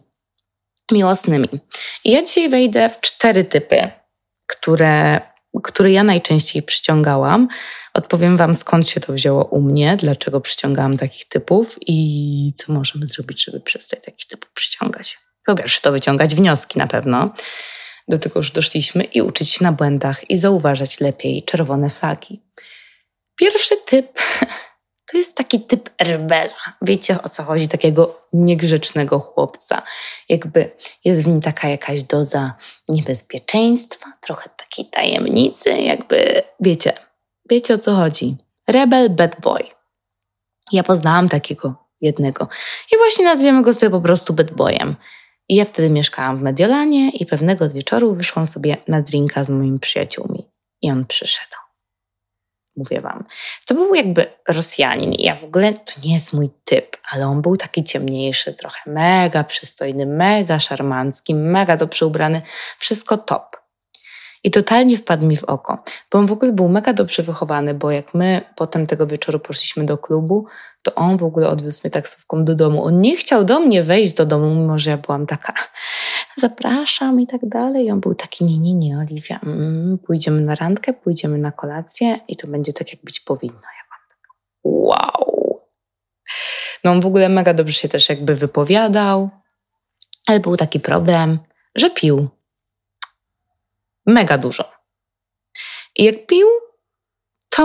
miłosnymi. 0.92 1.48
I 2.04 2.10
ja 2.10 2.22
dzisiaj 2.22 2.48
wejdę 2.48 2.88
w 2.88 3.00
cztery 3.00 3.44
typy, 3.44 3.90
które, 4.46 5.20
które 5.62 5.92
ja 5.92 6.04
najczęściej 6.04 6.62
przyciągałam. 6.62 7.48
Odpowiem 7.94 8.36
Wam, 8.36 8.54
skąd 8.54 8.88
się 8.88 9.00
to 9.00 9.12
wzięło 9.12 9.44
u 9.44 9.62
mnie, 9.62 9.96
dlaczego 9.96 10.40
przyciągałam 10.40 10.98
takich 10.98 11.28
typów 11.28 11.78
i 11.86 12.52
co 12.56 12.72
możemy 12.72 13.06
zrobić, 13.06 13.44
żeby 13.44 13.60
przestać 13.60 14.04
takich 14.04 14.26
typów 14.26 14.50
przyciągać. 14.50 15.18
Po 15.46 15.54
pierwsze, 15.54 15.80
to 15.80 15.92
wyciągać 15.92 16.34
wnioski 16.34 16.78
na 16.78 16.86
pewno. 16.86 17.32
Do 18.12 18.18
tego 18.18 18.40
już 18.40 18.50
doszliśmy 18.50 19.04
i 19.04 19.22
uczyć 19.22 19.50
się 19.50 19.64
na 19.64 19.72
błędach 19.72 20.30
i 20.30 20.36
zauważać 20.36 21.00
lepiej 21.00 21.42
czerwone 21.42 21.90
flagi. 21.90 22.40
Pierwszy 23.36 23.76
typ 23.76 24.18
to 25.12 25.18
jest 25.18 25.36
taki 25.36 25.60
typ 25.60 25.90
rebela. 26.00 26.72
Wiecie 26.82 27.22
o 27.22 27.28
co 27.28 27.42
chodzi? 27.42 27.68
Takiego 27.68 28.26
niegrzecznego 28.32 29.20
chłopca. 29.20 29.82
Jakby 30.28 30.70
jest 31.04 31.24
w 31.24 31.28
nim 31.28 31.40
taka 31.40 31.68
jakaś 31.68 32.02
doza 32.02 32.54
niebezpieczeństwa, 32.88 34.12
trochę 34.20 34.50
takiej 34.56 34.86
tajemnicy, 34.86 35.70
jakby 35.70 36.42
wiecie, 36.60 36.92
wiecie 37.50 37.74
o 37.74 37.78
co 37.78 37.94
chodzi. 37.94 38.36
Rebel 38.68 39.10
bad 39.10 39.40
boy. 39.40 39.64
Ja 40.72 40.82
poznałam 40.82 41.28
takiego 41.28 41.74
jednego 42.00 42.48
i 42.92 42.96
właśnie 42.96 43.24
nazwiemy 43.24 43.62
go 43.62 43.72
sobie 43.72 43.90
po 43.90 44.00
prostu 44.00 44.32
bad 44.32 44.50
boyem. 44.50 44.96
I 45.48 45.54
ja 45.54 45.64
wtedy 45.64 45.90
mieszkałam 45.90 46.38
w 46.38 46.42
Mediolanie 46.42 47.10
i 47.10 47.26
pewnego 47.26 47.70
wieczoru 47.70 48.14
wyszłam 48.14 48.46
sobie 48.46 48.76
na 48.88 49.02
drinka 49.02 49.44
z 49.44 49.48
moimi 49.48 49.78
przyjaciółmi. 49.78 50.48
I 50.82 50.90
on 50.90 51.06
przyszedł 51.06 51.56
mówię 52.76 53.00
wam. 53.00 53.24
To 53.66 53.74
był 53.74 53.94
jakby 53.94 54.26
Rosjanin. 54.48 55.12
Ja 55.18 55.34
w 55.34 55.44
ogóle 55.44 55.74
to 55.74 55.92
nie 56.04 56.14
jest 56.14 56.32
mój 56.32 56.50
typ, 56.64 56.96
ale 57.10 57.26
on 57.26 57.42
był 57.42 57.56
taki 57.56 57.84
ciemniejszy, 57.84 58.54
trochę 58.54 58.90
mega 58.90 59.44
przystojny, 59.44 60.06
mega 60.06 60.58
szarmancki, 60.58 61.34
mega 61.34 61.76
dobrze 61.76 62.06
ubrany, 62.06 62.42
wszystko 62.78 63.16
top. 63.16 63.61
I 64.44 64.50
totalnie 64.50 64.96
wpadł 64.96 65.26
mi 65.26 65.36
w 65.36 65.44
oko, 65.44 65.78
bo 66.10 66.18
on 66.18 66.26
w 66.26 66.32
ogóle 66.32 66.52
był 66.52 66.68
mega 66.68 66.92
dobrze 66.92 67.22
wychowany, 67.22 67.74
bo 67.74 67.90
jak 67.90 68.14
my 68.14 68.40
potem 68.56 68.86
tego 68.86 69.06
wieczoru 69.06 69.38
poszliśmy 69.38 69.86
do 69.86 69.98
klubu, 69.98 70.46
to 70.82 70.94
on 70.94 71.16
w 71.16 71.22
ogóle 71.22 71.48
odwiózł 71.48 71.80
mnie 71.84 71.90
taksówką 71.90 72.44
do 72.44 72.54
domu. 72.54 72.84
On 72.84 72.98
nie 72.98 73.16
chciał 73.16 73.44
do 73.44 73.60
mnie 73.60 73.82
wejść 73.82 74.12
do 74.12 74.26
domu, 74.26 74.54
mimo 74.54 74.78
że 74.78 74.90
ja 74.90 74.96
byłam 74.96 75.26
taka, 75.26 75.54
zapraszam 76.36 77.20
i 77.20 77.26
tak 77.26 77.48
dalej. 77.48 77.86
I 77.86 77.90
on 77.90 78.00
był 78.00 78.14
taki, 78.14 78.44
nie, 78.44 78.58
nie, 78.58 78.74
nie, 78.74 78.98
Oliwia, 78.98 79.40
mm, 79.42 79.98
pójdziemy 79.98 80.40
na 80.40 80.54
randkę, 80.54 80.92
pójdziemy 80.92 81.38
na 81.38 81.52
kolację 81.52 82.18
i 82.28 82.36
to 82.36 82.48
będzie 82.48 82.72
tak, 82.72 82.92
jak 82.92 83.02
być 83.04 83.20
powinno. 83.20 83.54
Ja 83.54 83.84
mam 83.90 84.00
tak, 84.08 84.28
wow. 84.64 85.60
No 86.84 86.90
on 86.90 87.00
w 87.00 87.06
ogóle 87.06 87.28
mega 87.28 87.54
dobrze 87.54 87.74
się 87.74 87.88
też 87.88 88.08
jakby 88.08 88.34
wypowiadał, 88.34 89.30
ale 90.26 90.40
był 90.40 90.56
taki 90.56 90.80
problem, 90.80 91.38
że 91.74 91.90
pił 91.90 92.28
mega 94.06 94.38
dużo. 94.38 94.72
I 95.96 96.04
jak 96.04 96.26
pił, 96.26 96.48
to 97.50 97.62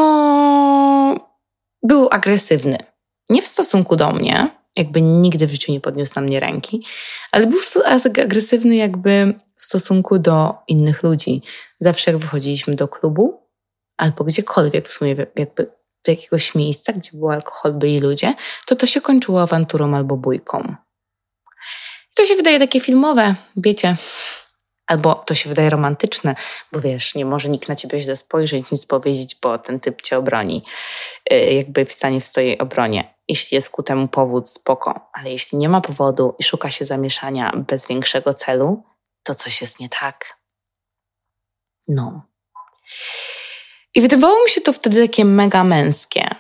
był 1.84 2.08
agresywny. 2.12 2.78
Nie 3.30 3.42
w 3.42 3.48
stosunku 3.48 3.96
do 3.96 4.12
mnie, 4.12 4.50
jakby 4.76 5.02
nigdy 5.02 5.48
w 5.48 5.52
życiu 5.52 5.72
nie 5.72 5.82
podniósł 5.82 6.12
na 6.16 6.22
mnie 6.22 6.40
ręki, 6.40 6.86
ale 7.32 7.48
był 7.48 7.60
agresywny 8.24 8.76
jakby 8.76 9.40
w 9.56 9.64
stosunku 9.64 10.20
do 10.20 10.56
innych 10.68 11.04
ludzi. 11.04 11.42
Zawsze 11.80 12.12
jak 12.12 12.20
wychodziliśmy 12.20 12.76
do 12.76 12.88
klubu, 12.88 13.48
albo 13.98 14.24
gdziekolwiek 14.24 14.88
w 14.88 14.92
sumie, 14.92 15.16
jakby 15.36 15.72
do 16.06 16.12
jakiegoś 16.12 16.56
miejsca, 16.56 16.94
gdzie 16.94 17.12
był 17.14 17.30
alkohol, 17.30 17.74
byli 17.74 18.00
ludzie, 18.00 18.34
to 18.66 18.76
to 18.76 18.86
się 18.86 19.02
kończyło 19.02 19.42
awanturą 19.42 19.96
albo 19.96 20.18
bójką. 20.18 20.76
I 22.12 22.16
to 22.16 22.26
się 22.26 22.36
wydaje 22.36 22.60
takie 22.60 22.80
filmowe, 22.80 23.36
wiecie, 23.56 23.96
Albo 24.88 25.16
to 25.16 25.36
się 25.36 25.50
wydaje 25.50 25.70
romantyczne, 25.70 26.36
bo 26.72 26.82
wiesz, 26.82 27.16
nie 27.16 27.26
może 27.26 27.50
nikt 27.50 27.70
na 27.70 27.76
ciebie 27.76 28.02
źle 28.02 28.16
spojrzeć, 28.16 28.72
nic 28.72 28.86
powiedzieć, 28.86 29.38
bo 29.42 29.58
ten 29.58 29.80
typ 29.80 30.02
cię 30.02 30.18
obroni, 30.18 30.64
y, 31.32 31.36
jakby 31.36 31.86
w 31.86 31.94
stanie 31.94 32.22
w 32.22 32.26
swojej 32.26 32.58
obronie. 32.58 33.14
Jeśli 33.28 33.56
jest 33.56 33.70
ku 33.70 33.84
temu 33.84 34.08
powód, 34.08 34.50
spoko, 34.50 35.10
ale 35.14 35.32
jeśli 35.32 35.58
nie 35.58 35.70
ma 35.70 35.82
powodu 35.82 36.36
i 36.40 36.44
szuka 36.44 36.72
się 36.72 36.86
zamieszania 36.86 37.52
bez 37.68 37.88
większego 37.88 38.34
celu, 38.34 38.84
to 39.24 39.36
coś 39.36 39.62
jest 39.62 39.80
nie 39.80 39.90
tak. 39.90 40.38
No. 41.88 42.22
I 43.96 44.02
wydawało 44.02 44.44
mi 44.44 44.50
się 44.50 44.62
to 44.62 44.74
wtedy 44.74 45.02
takie 45.02 45.26
mega 45.26 45.64
męskie. 45.64 46.36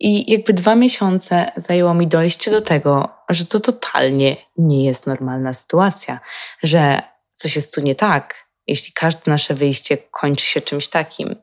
I 0.00 0.32
jakby 0.32 0.52
dwa 0.52 0.74
miesiące 0.74 1.52
zajęło 1.56 1.94
mi 1.94 2.08
dojście 2.08 2.50
do 2.50 2.60
tego, 2.60 3.08
że 3.28 3.46
to 3.46 3.60
totalnie 3.60 4.36
nie 4.56 4.84
jest 4.84 5.06
normalna 5.06 5.52
sytuacja, 5.52 6.20
że 6.62 7.02
coś 7.34 7.56
jest 7.56 7.74
tu 7.74 7.80
nie 7.80 7.94
tak, 7.94 8.44
jeśli 8.66 8.92
każde 8.92 9.20
nasze 9.26 9.54
wyjście 9.54 9.96
kończy 9.96 10.46
się 10.46 10.60
czymś 10.60 10.88
takim. 10.88 11.36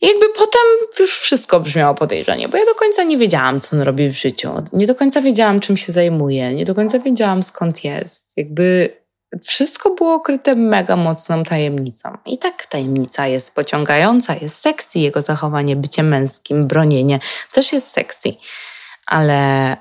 I 0.00 0.06
jakby 0.06 0.28
potem 0.28 0.60
już 0.98 1.20
wszystko 1.20 1.60
brzmiało 1.60 1.94
podejrzanie, 1.94 2.48
bo 2.48 2.58
ja 2.58 2.64
do 2.66 2.74
końca 2.74 3.02
nie 3.02 3.18
wiedziałam, 3.18 3.60
co 3.60 3.76
on 3.76 3.82
robi 3.82 4.08
w 4.08 4.18
życiu. 4.18 4.52
Nie 4.72 4.86
do 4.86 4.94
końca 4.94 5.20
wiedziałam, 5.20 5.60
czym 5.60 5.76
się 5.76 5.92
zajmuje. 5.92 6.54
Nie 6.54 6.64
do 6.64 6.74
końca 6.74 6.98
wiedziałam, 6.98 7.42
skąd 7.42 7.84
jest. 7.84 8.36
Jakby 8.36 8.96
wszystko 9.46 9.90
było 9.90 10.14
okryte 10.14 10.54
mega 10.54 10.96
mocną 10.96 11.44
tajemnicą. 11.44 12.18
I 12.26 12.38
tak 12.38 12.66
tajemnica 12.66 13.26
jest 13.26 13.54
pociągająca, 13.54 14.34
jest 14.34 14.58
sexy. 14.58 14.98
Jego 14.98 15.22
zachowanie, 15.22 15.76
bycie 15.76 16.02
męskim, 16.02 16.66
bronienie 16.66 17.20
też 17.52 17.72
jest 17.72 17.86
sexy. 17.86 18.34
Ale 19.06 19.76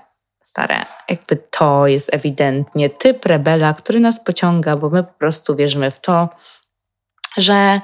stare. 0.52 0.86
Jakby 1.10 1.36
to 1.36 1.88
jest 1.88 2.14
ewidentnie 2.14 2.90
typ 2.90 3.26
rebela, 3.26 3.74
który 3.74 4.00
nas 4.00 4.24
pociąga, 4.24 4.78
bo 4.78 4.90
my 4.90 5.04
po 5.04 5.14
prostu 5.14 5.56
wierzymy 5.56 5.92
w 5.92 6.00
to, 6.00 6.30
że, 7.38 7.82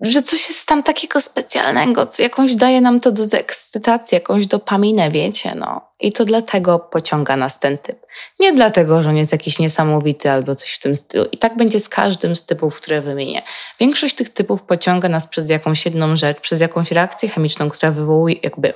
że 0.00 0.22
coś 0.22 0.48
jest 0.48 0.68
tam 0.68 0.82
takiego 0.82 1.20
specjalnego, 1.20 2.06
co 2.06 2.22
jakąś 2.22 2.54
daje 2.54 2.80
nam 2.80 3.00
to 3.00 3.12
do 3.12 3.24
ekscytacji, 3.36 4.14
jakąś 4.14 4.46
dopaminę, 4.46 5.10
wiecie, 5.10 5.54
no. 5.54 5.80
I 6.00 6.12
to 6.12 6.24
dlatego 6.24 6.78
pociąga 6.78 7.36
nas 7.36 7.58
ten 7.58 7.78
typ. 7.78 8.06
Nie 8.40 8.52
dlatego, 8.52 9.02
że 9.02 9.08
on 9.08 9.16
jest 9.16 9.32
jakiś 9.32 9.58
niesamowity 9.58 10.30
albo 10.30 10.54
coś 10.54 10.74
w 10.74 10.78
tym 10.78 10.96
stylu. 10.96 11.24
I 11.32 11.38
tak 11.38 11.56
będzie 11.56 11.80
z 11.80 11.88
każdym 11.88 12.36
z 12.36 12.46
typów, 12.46 12.80
które 12.80 13.00
wymienię. 13.00 13.42
Większość 13.80 14.14
tych 14.14 14.28
typów 14.30 14.62
pociąga 14.62 15.08
nas 15.08 15.26
przez 15.26 15.50
jakąś 15.50 15.84
jedną 15.84 16.16
rzecz, 16.16 16.40
przez 16.40 16.60
jakąś 16.60 16.90
reakcję 16.90 17.28
chemiczną, 17.28 17.70
która 17.70 17.92
wywołuje 17.92 18.34
jakby 18.42 18.72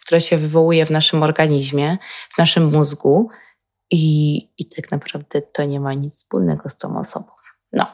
które 0.00 0.20
się 0.20 0.36
wywołuje 0.36 0.86
w 0.86 0.90
naszym 0.90 1.22
organizmie, 1.22 1.98
w 2.34 2.38
naszym 2.38 2.72
mózgu 2.72 3.30
i, 3.90 4.36
i 4.58 4.68
tak 4.68 4.90
naprawdę 4.90 5.42
to 5.42 5.64
nie 5.64 5.80
ma 5.80 5.94
nic 5.94 6.16
wspólnego 6.16 6.70
z 6.70 6.76
tą 6.76 6.98
osobą. 6.98 7.26
No. 7.72 7.86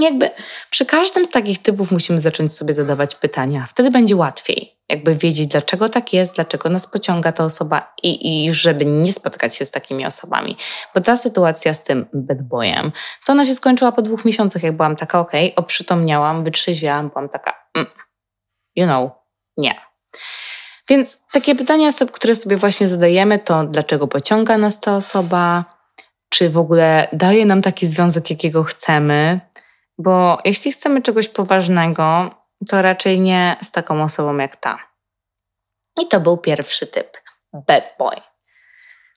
Jakby 0.00 0.30
przy 0.70 0.86
każdym 0.86 1.26
z 1.26 1.30
takich 1.30 1.62
typów 1.62 1.90
musimy 1.90 2.20
zacząć 2.20 2.52
sobie 2.52 2.74
zadawać 2.74 3.14
pytania. 3.14 3.66
Wtedy 3.68 3.90
będzie 3.90 4.16
łatwiej, 4.16 4.80
jakby 4.88 5.14
wiedzieć, 5.14 5.46
dlaczego 5.46 5.88
tak 5.88 6.12
jest, 6.12 6.34
dlaczego 6.34 6.68
nas 6.68 6.86
pociąga 6.86 7.32
ta 7.32 7.44
osoba 7.44 7.94
i, 8.02 8.28
i 8.28 8.44
już, 8.44 8.60
żeby 8.60 8.84
nie 8.84 9.12
spotkać 9.12 9.56
się 9.56 9.66
z 9.66 9.70
takimi 9.70 10.06
osobami. 10.06 10.56
Bo 10.94 11.00
ta 11.00 11.16
sytuacja 11.16 11.74
z 11.74 11.82
tym 11.82 12.06
bad 12.14 12.42
boyem, 12.42 12.92
to 13.26 13.32
ona 13.32 13.44
się 13.44 13.54
skończyła 13.54 13.92
po 13.92 14.02
dwóch 14.02 14.24
miesiącach, 14.24 14.62
jak 14.62 14.76
byłam 14.76 14.96
taka, 14.96 15.20
okej, 15.20 15.52
okay, 15.52 15.64
oprzytomniałam, 15.64 16.44
wytrzeźwiałam, 16.44 17.08
byłam 17.08 17.28
taka, 17.28 17.54
mm, 17.76 17.90
you 18.76 18.84
know, 18.84 19.10
nie 19.56 19.74
więc 20.92 21.20
takie 21.32 21.54
pytania, 21.54 21.90
które 22.12 22.34
sobie 22.34 22.56
właśnie 22.56 22.88
zadajemy, 22.88 23.38
to 23.38 23.64
dlaczego 23.64 24.08
pociąga 24.08 24.58
nas 24.58 24.80
ta 24.80 24.96
osoba, 24.96 25.64
czy 26.28 26.50
w 26.50 26.58
ogóle 26.58 27.08
daje 27.12 27.46
nam 27.46 27.62
taki 27.62 27.86
związek, 27.86 28.30
jakiego 28.30 28.64
chcemy, 28.64 29.40
bo 29.98 30.38
jeśli 30.44 30.72
chcemy 30.72 31.02
czegoś 31.02 31.28
poważnego, 31.28 32.30
to 32.68 32.82
raczej 32.82 33.20
nie 33.20 33.56
z 33.62 33.72
taką 33.72 34.02
osobą 34.02 34.36
jak 34.36 34.56
ta. 34.56 34.78
I 36.02 36.08
to 36.08 36.20
był 36.20 36.36
pierwszy 36.36 36.86
typ. 36.86 37.18
Bad 37.52 37.94
boy. 37.98 38.16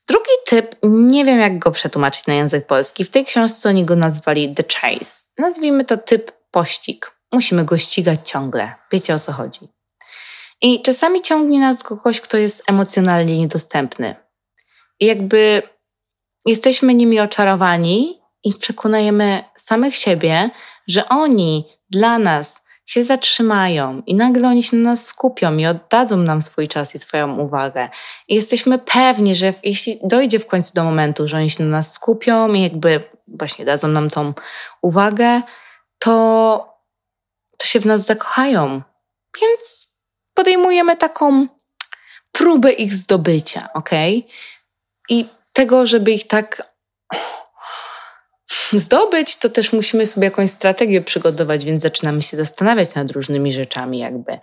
Drugi 0.08 0.32
typ, 0.46 0.76
nie 0.84 1.26
wiem 1.26 1.40
jak 1.40 1.60
go 1.60 1.72
przetłumaczyć 1.72 2.28
na 2.28 2.34
język 2.34 2.68
polski. 2.68 3.06
W 3.06 3.10
tej 3.10 3.26
książce 3.26 3.70
oni 3.70 3.86
go 3.86 3.96
nazwali 3.96 4.54
The 4.54 4.64
Chase. 4.64 5.26
Nazwijmy 5.38 5.86
to 5.86 5.98
typ 5.98 6.32
pościg. 6.52 7.12
Musimy 7.32 7.66
go 7.66 7.78
ścigać 7.78 8.30
ciągle. 8.30 8.76
Wiecie 8.92 9.16
o 9.16 9.20
co 9.20 9.32
chodzi. 9.32 9.75
I 10.66 10.82
czasami 10.82 11.22
ciągnie 11.22 11.60
nas 11.60 11.84
kogoś, 11.84 12.22
kto 12.22 12.38
jest 12.38 12.64
emocjonalnie 12.68 13.38
niedostępny. 13.38 14.16
I 15.00 15.06
jakby 15.06 15.62
jesteśmy 16.46 16.94
nimi 16.94 17.20
oczarowani 17.20 18.22
i 18.44 18.54
przekonujemy 18.54 19.44
samych 19.56 19.96
siebie, 19.96 20.50
że 20.88 21.10
oni 21.10 21.66
dla 21.90 22.20
nas 22.20 22.64
się 22.86 23.04
zatrzymają 23.04 24.02
i 24.06 24.16
nagle 24.16 24.48
oni 24.48 24.64
się 24.64 24.78
na 24.78 24.90
nas 24.90 25.06
skupią 25.06 25.58
i 25.58 25.66
oddadzą 25.66 26.18
nam 26.18 26.42
swój 26.42 26.68
czas 26.68 26.96
i 26.96 27.00
swoją 27.00 27.40
uwagę. 27.40 27.90
I 28.28 28.36
jesteśmy 28.36 28.80
pewni, 28.80 29.36
że 29.36 29.54
jeśli 29.64 30.00
dojdzie 30.04 30.40
w 30.40 30.48
końcu 30.48 30.74
do 30.74 30.84
momentu, 30.84 31.28
że 31.28 31.38
oni 31.38 31.50
się 31.50 31.64
na 31.64 31.70
nas 31.70 31.94
skupią 31.94 32.54
i 32.54 32.62
jakby 32.62 33.04
właśnie 33.28 33.66
dadzą 33.66 33.88
nam 33.88 34.10
tą 34.10 34.34
uwagę, 34.82 35.42
to, 36.00 36.78
to 37.58 37.68
się 37.68 37.80
w 37.80 37.86
nas 37.86 38.06
zakochają. 38.06 38.82
Więc 39.42 39.95
podejmujemy 40.36 40.98
taką 40.98 41.48
próbę 42.32 42.72
ich 42.72 42.94
zdobycia, 42.94 43.70
ok? 43.74 43.90
I 45.10 45.26
tego, 45.54 45.86
żeby 45.86 46.12
ich 46.12 46.28
tak 46.28 46.76
zdobyć, 48.72 49.36
to 49.36 49.50
też 49.50 49.74
musimy 49.74 50.06
sobie 50.06 50.26
jakąś 50.26 50.50
strategię 50.50 51.02
przygotować, 51.02 51.66
więc 51.66 51.82
zaczynamy 51.82 52.22
się 52.22 52.38
zastanawiać 52.38 52.96
nad 52.96 53.12
różnymi 53.12 53.52
rzeczami, 53.52 54.00
jakby 54.00 54.40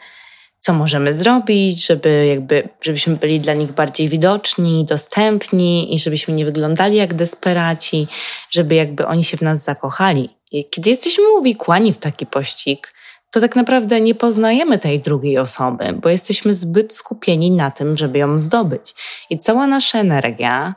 co 0.58 0.72
możemy 0.72 1.14
zrobić, 1.14 1.86
żeby 1.86 2.26
jakby, 2.26 2.68
żebyśmy 2.84 3.16
byli 3.16 3.40
dla 3.40 3.54
nich 3.54 3.72
bardziej 3.72 4.08
widoczni, 4.08 4.84
dostępni 4.84 5.94
i 5.94 5.98
żebyśmy 5.98 6.34
nie 6.34 6.44
wyglądali 6.44 6.96
jak 6.96 7.14
desperaci, 7.14 8.06
żeby 8.50 8.74
jakby 8.74 9.06
oni 9.06 9.24
się 9.24 9.36
w 9.36 9.42
nas 9.42 9.64
zakochali. 9.64 10.28
I 10.50 10.70
kiedy 10.70 10.90
jesteśmy 10.90 11.24
uwikłani 11.38 11.92
w 11.92 11.98
taki 11.98 12.26
pościg, 12.26 12.91
to 13.32 13.40
tak 13.40 13.56
naprawdę 13.56 14.00
nie 14.00 14.14
poznajemy 14.14 14.78
tej 14.78 15.00
drugiej 15.00 15.38
osoby, 15.38 15.92
bo 16.02 16.08
jesteśmy 16.08 16.54
zbyt 16.54 16.94
skupieni 16.94 17.50
na 17.50 17.70
tym, 17.70 17.96
żeby 17.96 18.18
ją 18.18 18.38
zdobyć. 18.38 18.94
I 19.30 19.38
cała 19.38 19.66
nasza 19.66 19.98
energia 19.98 20.74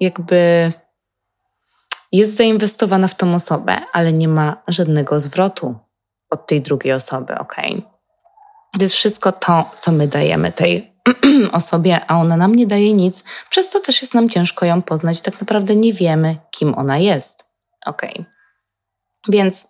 jakby 0.00 0.72
jest 2.12 2.36
zainwestowana 2.36 3.08
w 3.08 3.14
tą 3.14 3.34
osobę, 3.34 3.80
ale 3.92 4.12
nie 4.12 4.28
ma 4.28 4.62
żadnego 4.68 5.20
zwrotu 5.20 5.74
od 6.30 6.46
tej 6.46 6.60
drugiej 6.62 6.92
osoby, 6.92 7.38
ok? 7.38 7.56
To 8.72 8.82
jest 8.82 8.94
wszystko 8.94 9.32
to, 9.32 9.70
co 9.76 9.92
my 9.92 10.08
dajemy 10.08 10.52
tej 10.52 10.94
osobie, 11.52 12.00
a 12.06 12.16
ona 12.16 12.36
nam 12.36 12.54
nie 12.54 12.66
daje 12.66 12.92
nic, 12.92 13.24
przez 13.50 13.70
co 13.70 13.80
też 13.80 14.02
jest 14.02 14.14
nam 14.14 14.28
ciężko 14.28 14.66
ją 14.66 14.82
poznać. 14.82 15.20
Tak 15.20 15.40
naprawdę 15.40 15.76
nie 15.76 15.92
wiemy, 15.92 16.36
kim 16.50 16.74
ona 16.74 16.98
jest, 16.98 17.44
ok? 17.86 18.02
Więc 19.28 19.66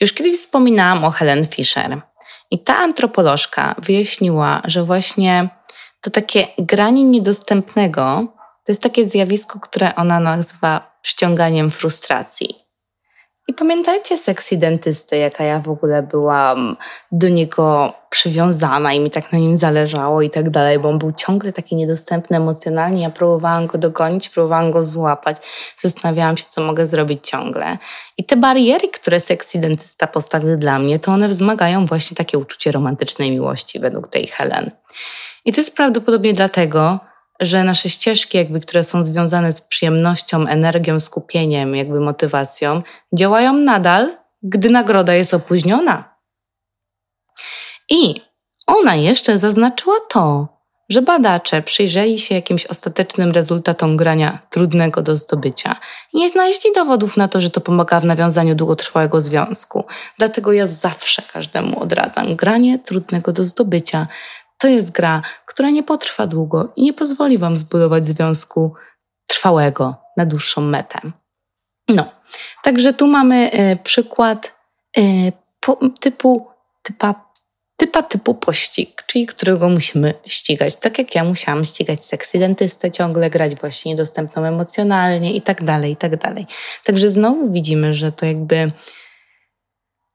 już 0.00 0.12
kiedyś 0.12 0.38
wspominałam 0.38 1.04
o 1.04 1.10
Helen 1.10 1.46
Fisher 1.46 2.00
i 2.50 2.58
ta 2.64 2.76
antropolożka 2.76 3.74
wyjaśniła, 3.78 4.62
że 4.64 4.84
właśnie 4.84 5.48
to 6.00 6.10
takie 6.10 6.46
granie 6.58 7.04
niedostępnego 7.04 8.26
to 8.64 8.72
jest 8.72 8.82
takie 8.82 9.08
zjawisko, 9.08 9.60
które 9.60 9.94
ona 9.94 10.20
nazywa 10.20 10.98
przyciąganiem 11.02 11.70
frustracji. 11.70 12.69
I 13.50 13.54
pamiętajcie 13.54 14.16
sexy 14.16 14.56
dentysty, 14.56 15.16
jaka 15.16 15.44
ja 15.44 15.60
w 15.60 15.68
ogóle 15.68 16.02
byłam 16.02 16.76
do 17.12 17.28
niego 17.28 17.92
przywiązana 18.10 18.92
i 18.92 19.00
mi 19.00 19.10
tak 19.10 19.32
na 19.32 19.38
nim 19.38 19.56
zależało 19.56 20.22
i 20.22 20.30
tak 20.30 20.50
dalej, 20.50 20.78
bo 20.78 20.88
on 20.88 20.98
był 20.98 21.12
ciągle 21.12 21.52
taki 21.52 21.76
niedostępny 21.76 22.36
emocjonalnie. 22.36 23.02
Ja 23.02 23.10
próbowałam 23.10 23.66
go 23.66 23.78
dogonić, 23.78 24.28
próbowałam 24.28 24.70
go 24.70 24.82
złapać, 24.82 25.36
zastanawiałam 25.78 26.36
się, 26.36 26.44
co 26.48 26.60
mogę 26.60 26.86
zrobić 26.86 27.28
ciągle. 27.28 27.78
I 28.16 28.24
te 28.24 28.36
bariery, 28.36 28.88
które 28.88 29.20
sexy 29.20 29.58
dentysta 29.58 30.06
postawił 30.06 30.56
dla 30.56 30.78
mnie, 30.78 30.98
to 30.98 31.12
one 31.12 31.28
wzmagają 31.28 31.86
właśnie 31.86 32.16
takie 32.16 32.38
uczucie 32.38 32.72
romantycznej 32.72 33.30
miłości 33.30 33.80
według 33.80 34.08
tej 34.08 34.26
Helen. 34.26 34.70
I 35.44 35.52
to 35.52 35.60
jest 35.60 35.76
prawdopodobnie 35.76 36.34
dlatego, 36.34 37.09
że 37.40 37.64
nasze 37.64 37.90
ścieżki, 37.90 38.38
jakby, 38.38 38.60
które 38.60 38.84
są 38.84 39.02
związane 39.02 39.52
z 39.52 39.62
przyjemnością, 39.62 40.46
energią, 40.46 41.00
skupieniem, 41.00 41.76
jakby 41.76 42.00
motywacją, 42.00 42.82
działają 43.14 43.52
nadal, 43.52 44.16
gdy 44.42 44.70
nagroda 44.70 45.14
jest 45.14 45.34
opóźniona. 45.34 46.16
I 47.90 48.20
ona 48.66 48.96
jeszcze 48.96 49.38
zaznaczyła 49.38 49.96
to, 50.08 50.48
że 50.88 51.02
badacze 51.02 51.62
przyjrzeli 51.62 52.18
się 52.18 52.34
jakimś 52.34 52.66
ostatecznym 52.66 53.32
rezultatom 53.32 53.96
grania 53.96 54.38
trudnego 54.50 55.02
do 55.02 55.16
zdobycia 55.16 55.76
i 56.12 56.18
nie 56.18 56.30
znaleźli 56.30 56.72
dowodów 56.74 57.16
na 57.16 57.28
to, 57.28 57.40
że 57.40 57.50
to 57.50 57.60
pomaga 57.60 58.00
w 58.00 58.04
nawiązaniu 58.04 58.54
długotrwałego 58.54 59.20
związku. 59.20 59.84
Dlatego 60.18 60.52
ja 60.52 60.66
zawsze 60.66 61.22
każdemu 61.32 61.82
odradzam 61.82 62.36
granie 62.36 62.78
trudnego 62.78 63.32
do 63.32 63.44
zdobycia, 63.44 64.06
to 64.60 64.68
jest 64.68 64.90
gra, 64.90 65.22
która 65.46 65.70
nie 65.70 65.82
potrwa 65.82 66.26
długo 66.26 66.72
i 66.76 66.82
nie 66.82 66.92
pozwoli 66.92 67.38
Wam 67.38 67.56
zbudować 67.56 68.06
związku 68.06 68.74
trwałego 69.26 69.96
na 70.16 70.26
dłuższą 70.26 70.60
metę. 70.60 70.98
No, 71.88 72.10
także 72.62 72.92
tu 72.92 73.06
mamy 73.06 73.50
y, 73.54 73.78
przykład 73.84 74.54
y, 74.98 75.32
po, 75.60 75.78
typu, 76.00 76.46
typa, 76.82 77.30
typa 77.76 78.02
typu 78.02 78.34
pościg, 78.34 79.02
czyli 79.06 79.26
którego 79.26 79.68
musimy 79.68 80.14
ścigać. 80.26 80.76
Tak 80.76 80.98
jak 80.98 81.14
ja 81.14 81.24
musiałam 81.24 81.64
ścigać 81.64 82.04
seks 82.04 82.32
dentystę, 82.32 82.90
ciągle 82.90 83.30
grać 83.30 83.54
właśnie 83.54 83.92
niedostępną 83.92 84.44
emocjonalnie 84.44 85.34
i 85.34 85.42
tak 85.42 85.64
dalej, 85.64 85.92
i 85.92 85.96
tak 85.96 86.16
dalej. 86.16 86.46
Także 86.84 87.10
znowu 87.10 87.52
widzimy, 87.52 87.94
że 87.94 88.12
to 88.12 88.26
jakby 88.26 88.72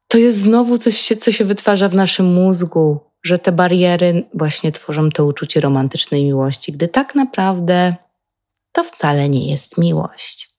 to 0.08 0.17
jest 0.17 0.38
znowu 0.38 0.77
coś, 0.77 1.08
co 1.19 1.31
się 1.31 1.45
wytwarza 1.45 1.89
w 1.89 1.95
naszym 1.95 2.25
mózgu, 2.25 2.99
że 3.25 3.38
te 3.38 3.51
bariery 3.51 4.23
właśnie 4.33 4.71
tworzą 4.71 5.09
to 5.09 5.25
uczucie 5.25 5.61
romantycznej 5.61 6.23
miłości, 6.23 6.71
gdy 6.71 6.88
tak 6.88 7.15
naprawdę 7.15 7.95
to 8.71 8.83
wcale 8.83 9.29
nie 9.29 9.51
jest 9.51 9.77
miłość. 9.77 10.49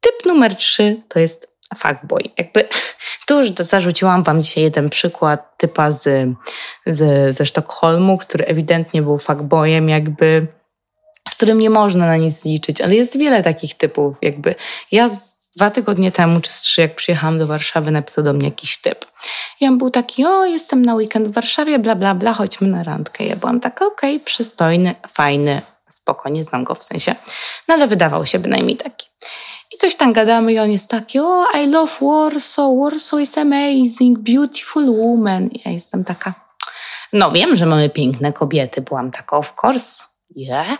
Typ 0.00 0.26
numer 0.26 0.56
trzy 0.56 1.02
to 1.08 1.18
jest 1.18 1.56
fuckboy. 1.78 2.22
Jakby 2.38 2.68
tu 3.26 3.40
już 3.40 3.50
zarzuciłam 3.50 4.22
wam 4.22 4.42
dzisiaj 4.42 4.64
jeden 4.64 4.90
przykład 4.90 5.58
typa 5.58 5.92
z, 5.92 6.28
z, 6.86 7.36
ze 7.36 7.46
Sztokholmu, 7.46 8.18
który 8.18 8.44
ewidentnie 8.44 9.02
był 9.02 9.18
fuckboyem, 9.18 9.88
jakby 9.88 10.46
z 11.28 11.34
którym 11.34 11.58
nie 11.58 11.70
można 11.70 12.06
na 12.06 12.16
nic 12.16 12.44
liczyć, 12.44 12.80
ale 12.80 12.94
jest 12.94 13.18
wiele 13.18 13.42
takich 13.42 13.74
typów, 13.74 14.18
jakby 14.22 14.54
ja 14.92 15.10
dwa 15.56 15.70
tygodnie 15.70 16.12
temu, 16.12 16.40
czy 16.40 16.52
z 16.52 16.60
trzy, 16.60 16.80
jak 16.80 16.94
przyjechałam 16.94 17.38
do 17.38 17.46
Warszawy, 17.46 17.90
napisał 17.90 18.24
do 18.24 18.32
mnie 18.32 18.44
jakiś 18.44 18.78
typ. 18.78 19.06
I 19.60 19.68
on 19.68 19.78
był 19.78 19.90
taki, 19.90 20.24
o, 20.26 20.44
jestem 20.44 20.82
na 20.82 20.94
weekend 20.94 21.28
w 21.28 21.32
Warszawie, 21.32 21.78
bla, 21.78 21.94
bla, 21.94 22.14
bla, 22.14 22.34
chodźmy 22.34 22.68
na 22.68 22.82
randkę. 22.82 23.24
Ja 23.24 23.36
byłam 23.36 23.60
taka, 23.60 23.86
okej, 23.86 24.16
okay, 24.16 24.24
przystojny, 24.24 24.94
fajny, 25.12 25.62
spoko, 25.90 26.28
nie 26.28 26.44
znam 26.44 26.64
go 26.64 26.74
w 26.74 26.82
sensie, 26.82 27.14
no 27.68 27.74
ale 27.74 27.86
wydawał 27.86 28.26
się 28.26 28.38
bynajmniej 28.38 28.76
taki. 28.76 29.06
I 29.74 29.76
coś 29.76 29.96
tam 29.96 30.12
gadamy 30.12 30.52
i 30.52 30.58
on 30.58 30.70
jest 30.70 30.90
taki, 30.90 31.20
o, 31.20 31.46
I 31.62 31.66
love 31.66 31.92
Warsaw, 32.00 32.70
Warsaw 32.82 33.20
is 33.20 33.38
amazing, 33.38 34.18
beautiful 34.18 34.86
woman. 34.86 35.46
I 35.46 35.62
ja 35.64 35.72
jestem 35.72 36.04
taka, 36.04 36.34
no 37.12 37.30
wiem, 37.30 37.56
że 37.56 37.66
mamy 37.66 37.90
piękne 37.90 38.32
kobiety. 38.32 38.80
Byłam 38.80 39.10
taka, 39.10 39.36
of 39.36 39.54
course, 39.64 40.04
yeah. 40.36 40.78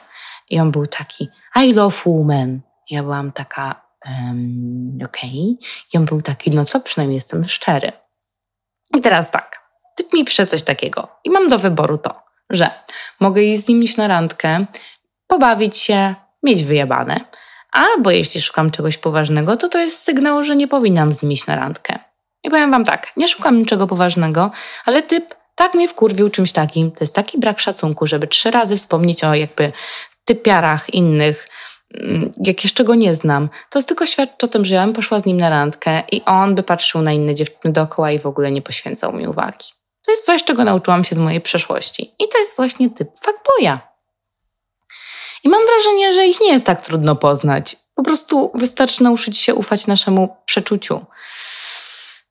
I 0.51 0.61
on 0.61 0.71
był 0.71 0.87
taki, 0.87 1.29
I 1.57 1.73
love 1.73 1.97
women. 2.07 2.61
Ja 2.91 3.03
byłam 3.03 3.33
taka, 3.33 3.83
um, 4.07 4.99
okej. 5.07 5.57
Okay. 5.59 5.69
I 5.95 5.99
on 5.99 6.05
był 6.05 6.23
taki, 6.23 6.51
no 6.51 6.65
co, 6.65 6.81
przynajmniej 6.81 7.15
jestem 7.15 7.45
szczery. 7.45 7.93
I 8.97 9.01
teraz 9.01 9.31
tak, 9.31 9.61
typ 9.97 10.13
mi 10.13 10.25
pisze 10.25 10.47
coś 10.47 10.63
takiego 10.63 11.09
i 11.25 11.31
mam 11.31 11.49
do 11.49 11.59
wyboru 11.59 11.99
to, 11.99 12.23
że 12.51 12.71
mogę 13.21 13.43
iść 13.43 13.65
z 13.65 13.69
nim 13.69 13.83
iść 13.83 13.97
na 13.97 14.09
randkę, 14.09 14.67
pobawić 15.27 15.77
się, 15.77 16.15
mieć 16.43 16.65
wyjebane, 16.65 17.21
albo 17.73 18.11
jeśli 18.11 18.41
szukam 18.41 18.71
czegoś 18.71 18.99
poważnego, 18.99 19.57
to 19.57 19.69
to 19.69 19.79
jest 19.79 20.03
sygnał, 20.03 20.45
że 20.45 20.57
nie 20.57 20.69
powinnam 20.69 21.13
z 21.13 21.23
nim 21.23 21.33
iść 21.33 21.47
na 21.47 21.57
randkę. 21.57 21.99
I 22.45 22.51
powiem 22.51 22.71
wam 22.71 22.85
tak, 22.85 23.13
nie 23.17 23.29
szukam 23.29 23.59
niczego 23.59 23.87
poważnego, 23.87 24.51
ale 24.85 25.03
typ 25.03 25.35
tak 25.55 25.75
mnie 25.75 25.89
wkurwił 25.89 26.29
czymś 26.29 26.53
takim, 26.53 26.91
to 26.91 26.97
jest 27.01 27.15
taki 27.15 27.39
brak 27.39 27.61
szacunku, 27.61 28.07
żeby 28.07 28.27
trzy 28.27 28.51
razy 28.51 28.77
wspomnieć 28.77 29.25
o 29.25 29.35
jakby 29.35 29.73
typiarach 30.25 30.95
innych, 30.95 31.47
jak 32.45 32.65
jeszcze 32.65 32.85
go 32.85 32.95
nie 32.95 33.15
znam, 33.15 33.49
to 33.71 33.83
tylko 33.83 34.07
świadczy 34.07 34.47
o 34.47 34.49
tym, 34.49 34.65
że 34.65 34.75
ja 34.75 34.85
bym 34.85 34.93
poszła 34.93 35.21
z 35.21 35.25
nim 35.25 35.37
na 35.37 35.51
randkę 35.51 36.03
i 36.13 36.23
on 36.25 36.55
by 36.55 36.63
patrzył 36.63 37.03
na 37.03 37.13
inne 37.13 37.35
dziewczyny 37.35 37.73
dookoła 37.73 38.11
i 38.11 38.19
w 38.19 38.27
ogóle 38.27 38.53
nie 38.53 38.63
poświęcał 38.63 39.13
mi 39.13 39.27
uwagi. 39.27 39.67
To 40.07 40.13
jest 40.13 40.27
coś, 40.27 40.45
czego 40.45 40.65
nauczyłam 40.65 41.05
się 41.05 41.15
z 41.15 41.19
mojej 41.19 41.41
przeszłości. 41.41 42.15
I 42.19 42.29
to 42.29 42.39
jest 42.39 42.57
właśnie 42.57 42.91
typ 42.91 43.09
fuckboya. 43.19 43.79
I 45.45 45.49
mam 45.49 45.63
wrażenie, 45.67 46.13
że 46.13 46.27
ich 46.27 46.41
nie 46.41 46.53
jest 46.53 46.67
tak 46.67 46.81
trudno 46.81 47.17
poznać. 47.17 47.77
Po 47.95 48.03
prostu 48.03 48.51
wystarczy 48.55 49.03
nauczyć 49.03 49.39
się 49.39 49.55
ufać 49.55 49.87
naszemu 49.87 50.37
przeczuciu. 50.45 51.05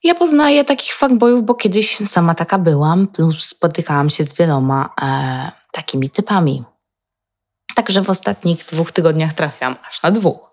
Ja 0.04 0.16
poznaję 0.16 0.64
takich 0.64 0.94
fuckboyów, 0.94 1.44
bo 1.44 1.56
kiedyś 1.56 1.98
sama 1.98 2.36
taka 2.36 2.58
byłam, 2.58 3.08
plus 3.08 3.46
spotykałam 3.46 4.10
się 4.10 4.24
z 4.24 4.34
wieloma 4.34 4.90
e, 5.02 5.52
takimi 5.72 6.10
typami. 6.10 6.64
Także 7.76 8.02
w 8.02 8.10
ostatnich 8.10 8.66
dwóch 8.66 8.92
tygodniach 8.92 9.34
trafiłam 9.34 9.76
aż 9.90 10.04
na 10.04 10.12
dwóch. 10.12 10.52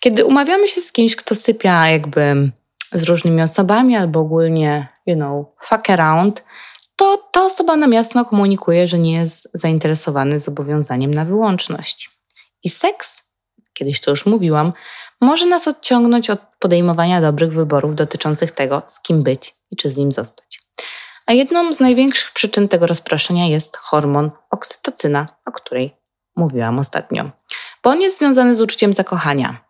Kiedy 0.00 0.24
umawiamy 0.24 0.68
się 0.68 0.80
z 0.80 0.92
kimś, 0.92 1.16
kto 1.16 1.34
sypia 1.34 1.88
jakby 1.88 2.50
z 2.92 3.02
różnymi 3.02 3.42
osobami 3.42 3.96
albo 3.96 4.20
ogólnie, 4.20 4.88
you 5.06 5.14
know, 5.14 5.46
fuck 5.60 5.90
around, 5.90 6.44
to 6.96 7.28
ta 7.32 7.44
osoba 7.44 7.76
nam 7.76 7.92
jasno 7.92 8.24
komunikuje, 8.24 8.88
że 8.88 8.98
nie 8.98 9.12
jest 9.12 9.48
zainteresowany 9.54 10.38
zobowiązaniem 10.38 11.14
na 11.14 11.24
wyłączność. 11.24 12.10
I 12.64 12.68
seks, 12.68 13.22
kiedyś 13.74 14.00
to 14.00 14.10
już 14.10 14.26
mówiłam, 14.26 14.72
może 15.20 15.46
nas 15.46 15.68
odciągnąć 15.68 16.30
od 16.30 16.40
podejmowania 16.58 17.20
dobrych 17.20 17.52
wyborów 17.52 17.94
dotyczących 17.94 18.50
tego, 18.50 18.82
z 18.86 19.00
kim 19.00 19.22
być 19.22 19.54
i 19.70 19.76
czy 19.76 19.90
z 19.90 19.96
nim 19.96 20.12
zostać. 20.12 20.60
A 21.26 21.32
jedną 21.32 21.72
z 21.72 21.80
największych 21.80 22.32
przyczyn 22.32 22.68
tego 22.68 22.86
rozproszenia 22.86 23.46
jest 23.46 23.76
hormon 23.76 24.30
oksytocyna, 24.50 25.28
o 25.46 25.52
której 25.52 25.96
mówiłam 26.38 26.78
ostatnio, 26.78 27.30
bo 27.82 27.90
on 27.90 28.00
jest 28.00 28.18
związany 28.18 28.54
z 28.54 28.60
uczuciem 28.60 28.92
zakochania. 28.92 29.64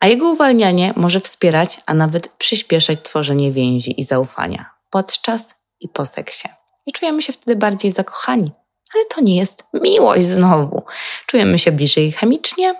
A 0.00 0.06
jego 0.06 0.30
uwalnianie 0.30 0.92
może 0.96 1.20
wspierać, 1.20 1.80
a 1.86 1.94
nawet 1.94 2.28
przyspieszać 2.28 2.98
tworzenie 3.02 3.52
więzi 3.52 4.00
i 4.00 4.04
zaufania 4.04 4.74
podczas 4.90 5.54
i 5.80 5.88
po 5.88 6.06
seksie. 6.06 6.48
I 6.86 6.92
czujemy 6.92 7.22
się 7.22 7.32
wtedy 7.32 7.56
bardziej 7.56 7.90
zakochani. 7.90 8.52
Ale 8.94 9.04
to 9.04 9.20
nie 9.20 9.36
jest 9.36 9.64
miłość 9.72 10.26
znowu. 10.26 10.82
Czujemy 11.26 11.58
się 11.58 11.72
bliżej 11.72 12.12
chemicznie, 12.12 12.74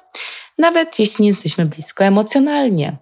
nawet 0.59 0.99
jeśli 0.99 1.23
nie 1.23 1.29
jesteśmy 1.29 1.67
blisko 1.67 2.05
emocjonalnie. 2.05 2.97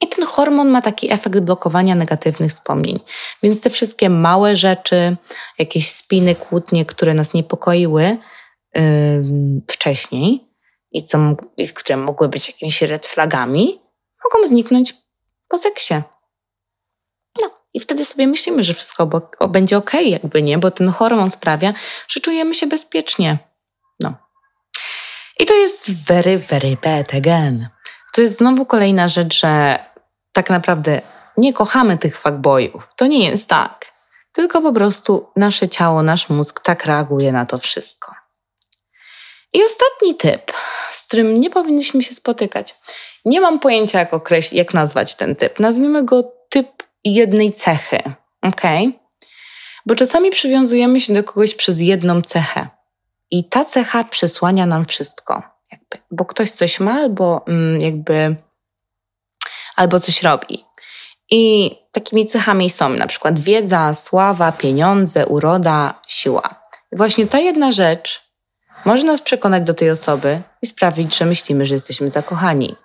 I 0.00 0.08
ten 0.08 0.26
hormon 0.26 0.68
ma 0.68 0.82
taki 0.82 1.12
efekt 1.12 1.40
blokowania 1.40 1.94
negatywnych 1.94 2.52
wspomnień. 2.52 3.00
Więc 3.42 3.60
te 3.60 3.70
wszystkie 3.70 4.10
małe 4.10 4.56
rzeczy, 4.56 5.16
jakieś 5.58 5.90
spiny, 5.90 6.34
kłótnie, 6.34 6.86
które 6.86 7.14
nas 7.14 7.34
niepokoiły 7.34 8.18
wcześniej 9.68 10.48
i 10.92 11.04
co, 11.04 11.18
które 11.74 11.96
mogły 11.96 12.28
być 12.28 12.48
jakimiś 12.48 12.82
red 12.82 13.06
flagami, 13.06 13.80
mogą 14.24 14.46
zniknąć 14.46 14.94
po 15.48 15.58
seksie. 15.58 15.94
No 17.42 17.50
i 17.74 17.80
wtedy 17.80 18.04
sobie 18.04 18.26
myślimy, 18.26 18.64
że 18.64 18.74
wszystko 18.74 19.30
będzie 19.48 19.76
ok, 19.76 19.92
jakby 19.94 20.42
nie, 20.42 20.58
bo 20.58 20.70
ten 20.70 20.88
hormon 20.88 21.30
sprawia, 21.30 21.74
że 22.08 22.20
czujemy 22.20 22.54
się 22.54 22.66
bezpiecznie. 22.66 23.38
No. 24.00 24.14
I 25.38 25.46
to 25.46 25.54
jest 25.54 25.90
very, 25.90 26.38
very 26.38 26.76
bad 26.82 27.14
again. 27.14 27.68
To 28.12 28.20
jest 28.20 28.38
znowu 28.38 28.66
kolejna 28.66 29.08
rzecz, 29.08 29.40
że 29.40 29.78
tak 30.32 30.50
naprawdę 30.50 31.00
nie 31.36 31.52
kochamy 31.52 31.98
tych 31.98 32.18
fuckboyów. 32.18 32.88
To 32.96 33.06
nie 33.06 33.28
jest 33.28 33.48
tak. 33.48 33.92
Tylko 34.32 34.62
po 34.62 34.72
prostu 34.72 35.30
nasze 35.36 35.68
ciało, 35.68 36.02
nasz 36.02 36.28
mózg 36.28 36.60
tak 36.60 36.84
reaguje 36.84 37.32
na 37.32 37.46
to 37.46 37.58
wszystko. 37.58 38.15
I 39.52 39.64
ostatni 39.64 40.14
typ, 40.14 40.52
z 40.90 41.06
którym 41.06 41.40
nie 41.40 41.50
powinniśmy 41.50 42.02
się 42.02 42.14
spotykać. 42.14 42.74
Nie 43.24 43.40
mam 43.40 43.60
pojęcia, 43.60 43.98
jak, 43.98 44.14
określić, 44.14 44.58
jak 44.58 44.74
nazwać 44.74 45.14
ten 45.14 45.36
typ. 45.36 45.60
Nazwijmy 45.60 46.04
go 46.04 46.32
typ 46.48 46.68
jednej 47.04 47.52
cechy, 47.52 47.98
ok? 48.42 48.62
Bo 49.86 49.94
czasami 49.94 50.30
przywiązujemy 50.30 51.00
się 51.00 51.14
do 51.14 51.24
kogoś 51.24 51.54
przez 51.54 51.80
jedną 51.80 52.22
cechę. 52.22 52.68
I 53.30 53.48
ta 53.48 53.64
cecha 53.64 54.04
przesłania 54.04 54.66
nam 54.66 54.84
wszystko. 54.84 55.42
Jakby, 55.72 55.96
bo 56.10 56.24
ktoś 56.24 56.50
coś 56.50 56.80
ma, 56.80 56.92
albo 56.92 57.44
mm, 57.48 57.80
jakby 57.80 58.36
albo 59.76 60.00
coś 60.00 60.22
robi. 60.22 60.64
I 61.30 61.70
takimi 61.92 62.26
cechami 62.26 62.70
są 62.70 62.88
na 62.88 63.06
przykład 63.06 63.38
wiedza, 63.38 63.94
sława, 63.94 64.52
pieniądze, 64.52 65.26
uroda, 65.26 66.00
siła. 66.08 66.68
I 66.92 66.96
właśnie 66.96 67.26
ta 67.26 67.38
jedna 67.38 67.72
rzecz 67.72 68.25
może 68.86 69.04
nas 69.04 69.20
przekonać 69.20 69.62
do 69.62 69.74
tej 69.74 69.90
osoby 69.90 70.42
i 70.62 70.66
sprawić, 70.66 71.16
że 71.16 71.24
myślimy, 71.24 71.66
że 71.66 71.74
jesteśmy 71.74 72.10
zakochani. 72.10 72.76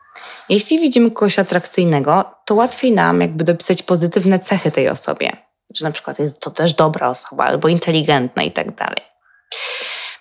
Jeśli 0.49 0.79
widzimy 0.79 1.11
kogoś 1.11 1.39
atrakcyjnego, 1.39 2.25
to 2.45 2.55
łatwiej 2.55 2.91
nam 2.91 3.21
jakby 3.21 3.43
dopisać 3.43 3.83
pozytywne 3.83 4.39
cechy 4.39 4.71
tej 4.71 4.89
osobie. 4.89 5.37
Że 5.75 5.85
na 5.85 5.91
przykład 5.91 6.19
jest 6.19 6.39
to 6.39 6.49
też 6.49 6.73
dobra 6.73 7.09
osoba 7.09 7.43
albo 7.43 7.67
inteligentna 7.67 8.43
i 8.43 8.51
tak 8.51 8.75
dalej. 8.75 9.01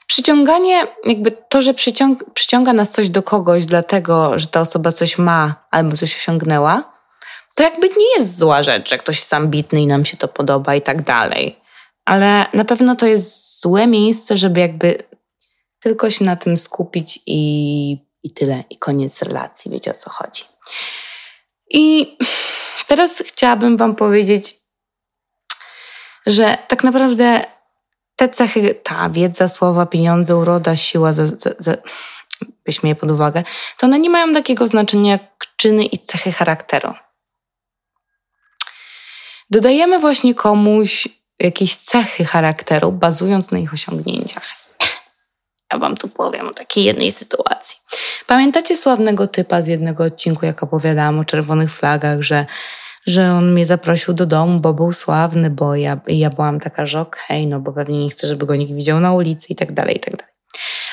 Przyciąganie, 0.07 0.87
jakby 1.05 1.31
to, 1.31 1.62
że 1.62 1.75
przyciąga, 1.75 2.25
przyciąga 2.35 2.73
nas 2.73 2.90
coś 2.90 3.09
do 3.09 3.23
kogoś, 3.23 3.66
dlatego 3.66 4.38
że 4.38 4.47
ta 4.47 4.61
osoba 4.61 4.93
coś 4.93 5.19
ma 5.19 5.55
albo 5.71 5.97
coś 5.97 6.16
osiągnęła, 6.16 6.93
to 7.55 7.62
jakby 7.62 7.88
nie 7.88 8.16
jest 8.16 8.38
zła 8.38 8.62
rzecz, 8.62 8.90
że 8.90 8.99
ktoś 8.99 9.19
jest 9.19 9.35
ambitny 9.35 9.81
i 9.81 9.87
nam 9.87 10.05
się 10.05 10.16
to 10.16 10.29
podoba 10.29 10.75
i 10.75 10.83
tak 10.83 11.03
dalej. 11.03 11.61
Ale 12.05 12.47
na 12.53 12.64
pewno 12.64 12.97
to 12.97 13.07
jest 13.07 13.61
złe 13.61 13.87
miejsce, 13.87 14.37
żeby 14.37 14.61
jakby 14.61 15.10
tylko 15.81 16.11
się 16.11 16.25
na 16.25 16.37
tym 16.37 16.57
skupić 16.57 17.21
i, 17.27 17.40
i 18.23 18.31
tyle, 18.31 18.64
i 18.71 18.79
koniec 18.79 19.23
relacji, 19.23 19.71
wiecie 19.71 19.90
o 19.90 19.95
co 19.95 20.11
chodzi. 20.11 20.45
I 21.71 22.16
teraz 22.87 23.23
chciałabym 23.27 23.77
Wam 23.77 23.97
powiedzieć, 23.97 24.57
że 26.27 26.59
tak 26.69 26.85
naprawdę 26.85 27.45
te 28.16 28.29
cechy, 28.29 28.75
ta 28.75 29.11
wiedza, 29.11 29.49
słowa, 29.49 29.87
pieniądze, 29.87 30.37
uroda, 30.37 30.77
siła, 30.77 31.12
za, 31.12 31.27
za, 31.27 31.51
za, 31.59 31.77
weźmy 32.66 32.88
je 32.88 32.95
pod 32.95 33.11
uwagę, 33.11 33.45
to 33.77 33.87
one 33.87 33.99
nie 33.99 34.11
mają 34.11 34.35
takiego 34.35 34.66
znaczenia 34.66 35.12
jak 35.12 35.47
czyny 35.57 35.85
i 35.85 35.99
cechy 35.99 36.33
charakteru. 36.33 36.95
Dodajemy 39.51 39.99
właśnie 39.99 40.35
komuś 40.35 41.09
jakieś 41.38 41.77
cechy 41.77 42.25
charakteru, 42.25 42.93
bazując 42.93 43.51
na 43.51 43.59
ich 43.59 43.75
osiągnięciach. 43.75 44.60
Ja 45.72 45.78
wam 45.78 45.96
tu 45.96 46.09
powiem 46.09 46.48
o 46.48 46.52
takiej 46.52 46.85
jednej 46.85 47.11
sytuacji. 47.11 47.76
Pamiętacie 48.26 48.76
sławnego 48.76 49.26
typa 49.26 49.62
z 49.62 49.66
jednego 49.66 50.04
odcinku, 50.04 50.46
jak 50.46 50.62
opowiadałam 50.62 51.18
o 51.18 51.24
czerwonych 51.24 51.72
flagach, 51.72 52.22
że 52.22 52.46
że 53.06 53.33
on 53.33 53.52
mnie 53.52 53.66
zaprosił 53.66 54.14
do 54.14 54.26
domu, 54.26 54.61
bo 54.61 54.74
był 54.74 54.92
sławny, 54.92 55.50
bo 55.50 55.74
ja, 55.74 56.00
ja 56.06 56.30
byłam 56.30 56.61
taka, 56.61 56.87
że 56.87 57.00
okej, 57.00 57.22
okay, 57.38 57.46
no 57.46 57.61
bo 57.61 57.72
pewnie 57.72 57.98
nie 57.98 58.11
chcę, 58.11 58.26
żeby 58.26 58.46
go 58.46 58.56
nikt 58.56 58.72
widział 58.72 59.00
na 59.00 59.12
ulicy 59.12 59.46
i 59.52 59.56
tak 59.56 59.72
dalej, 59.72 59.96
i 59.96 60.00
tak 60.00 60.16
dalej. 60.16 60.35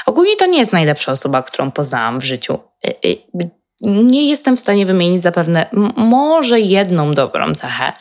Ogólnie 0.05 0.35
to 0.35 0.45
nie 0.45 0.59
jest 0.59 0.73
najlepsza 0.73 1.11
osoba, 1.11 1.43
którą 1.43 1.71
poznałam 1.71 2.19
w 2.19 2.23
życiu. 2.23 2.59
Y, 2.87 2.95
y, 3.05 3.17
nie 3.81 4.29
jestem 4.29 4.57
w 4.57 4.59
stanie 4.59 4.85
wymienić 4.85 5.21
zapewne 5.21 5.69
może 5.97 6.59
jedną 6.59 7.13
dobrą 7.13 7.55
cechę 7.55 7.93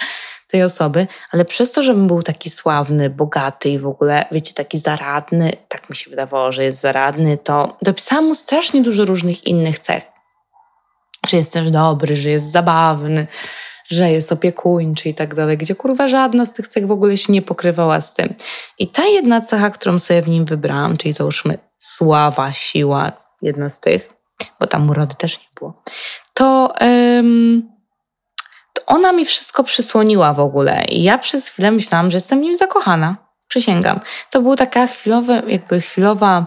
tej 0.46 0.62
osoby, 0.62 1.06
ale 1.32 1.44
przez 1.44 1.72
to, 1.72 1.82
żebym 1.82 2.06
był 2.06 2.22
taki 2.22 2.50
sławny, 2.50 3.10
bogaty 3.10 3.68
i 3.68 3.78
w 3.78 3.86
ogóle, 3.86 4.26
wiecie, 4.32 4.54
taki 4.54 4.78
zaradny, 4.78 5.52
tak 5.68 5.90
mi 5.90 5.96
się 5.96 6.10
wydawało, 6.10 6.52
że 6.52 6.64
jest 6.64 6.80
zaradny, 6.80 7.38
to 7.38 7.76
dopisałam 7.82 8.24
mu 8.24 8.34
strasznie 8.34 8.82
dużo 8.82 9.04
różnych 9.04 9.46
innych 9.46 9.78
cech. 9.78 10.02
Że 11.28 11.36
jest 11.36 11.52
też 11.52 11.70
dobry, 11.70 12.16
że 12.16 12.30
jest 12.30 12.52
zabawny, 12.52 13.26
że 13.88 14.10
jest 14.10 14.32
opiekuńczy 14.32 15.08
i 15.08 15.14
tak 15.14 15.34
dalej, 15.34 15.58
gdzie 15.58 15.74
kurwa 15.74 16.08
żadna 16.08 16.44
z 16.44 16.52
tych 16.52 16.68
cech 16.68 16.86
w 16.86 16.90
ogóle 16.90 17.16
się 17.16 17.32
nie 17.32 17.42
pokrywała 17.42 18.00
z 18.00 18.14
tym. 18.14 18.34
I 18.78 18.88
ta 18.88 19.06
jedna 19.06 19.40
cecha, 19.40 19.70
którą 19.70 19.98
sobie 19.98 20.22
w 20.22 20.28
nim 20.28 20.44
wybrałam, 20.44 20.96
czyli 20.96 21.12
załóżmy 21.12 21.58
sława, 21.78 22.52
siła, 22.52 23.12
jedna 23.42 23.70
z 23.70 23.80
tych, 23.80 24.08
bo 24.60 24.66
tam 24.66 24.90
urody 24.90 25.14
też 25.14 25.38
nie 25.38 25.46
było, 25.60 25.82
to, 26.34 26.74
to 26.74 26.74
ona 28.86 29.12
mi 29.12 29.26
wszystko 29.26 29.64
przysłoniła 29.64 30.34
w 30.34 30.40
ogóle. 30.40 30.84
I 30.84 31.02
ja 31.02 31.18
przez 31.18 31.48
chwilę 31.48 31.70
myślałam, 31.70 32.10
że 32.10 32.16
jestem 32.16 32.40
nim 32.40 32.56
zakochana. 32.56 33.16
Przysięgam. 33.48 34.00
To 34.30 34.42
była 34.42 34.56
taka 34.56 34.86
chwilowa, 34.86 35.34
jakby 35.34 35.80
chwilowa, 35.80 36.46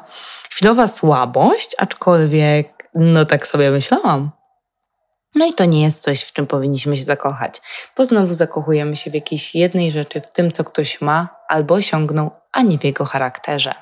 chwilowa 0.50 0.88
słabość, 0.88 1.76
aczkolwiek 1.78 2.90
no 2.96 3.26
tak 3.26 3.48
sobie 3.48 3.72
myślałam. 3.72 4.32
No 5.36 5.46
i 5.46 5.54
to 5.54 5.66
nie 5.66 5.84
jest 5.84 6.04
coś, 6.04 6.24
w 6.24 6.34
czym 6.34 6.48
powinniśmy 6.48 6.98
się 6.98 7.04
zakochać, 7.04 7.62
bo 7.98 8.06
znowu 8.06 8.34
zakochujemy 8.34 8.96
się 8.96 9.12
w 9.12 9.14
jakiejś 9.14 9.56
jednej 9.56 9.92
rzeczy, 9.92 10.22
w 10.22 10.30
tym, 10.30 10.52
co 10.52 10.64
ktoś 10.64 11.02
ma 11.02 11.28
albo 11.48 11.76
osiągnął, 11.76 12.32
a 12.52 12.62
nie 12.62 12.78
w 12.78 12.84
jego 12.84 13.06
charakterze. 13.06 13.74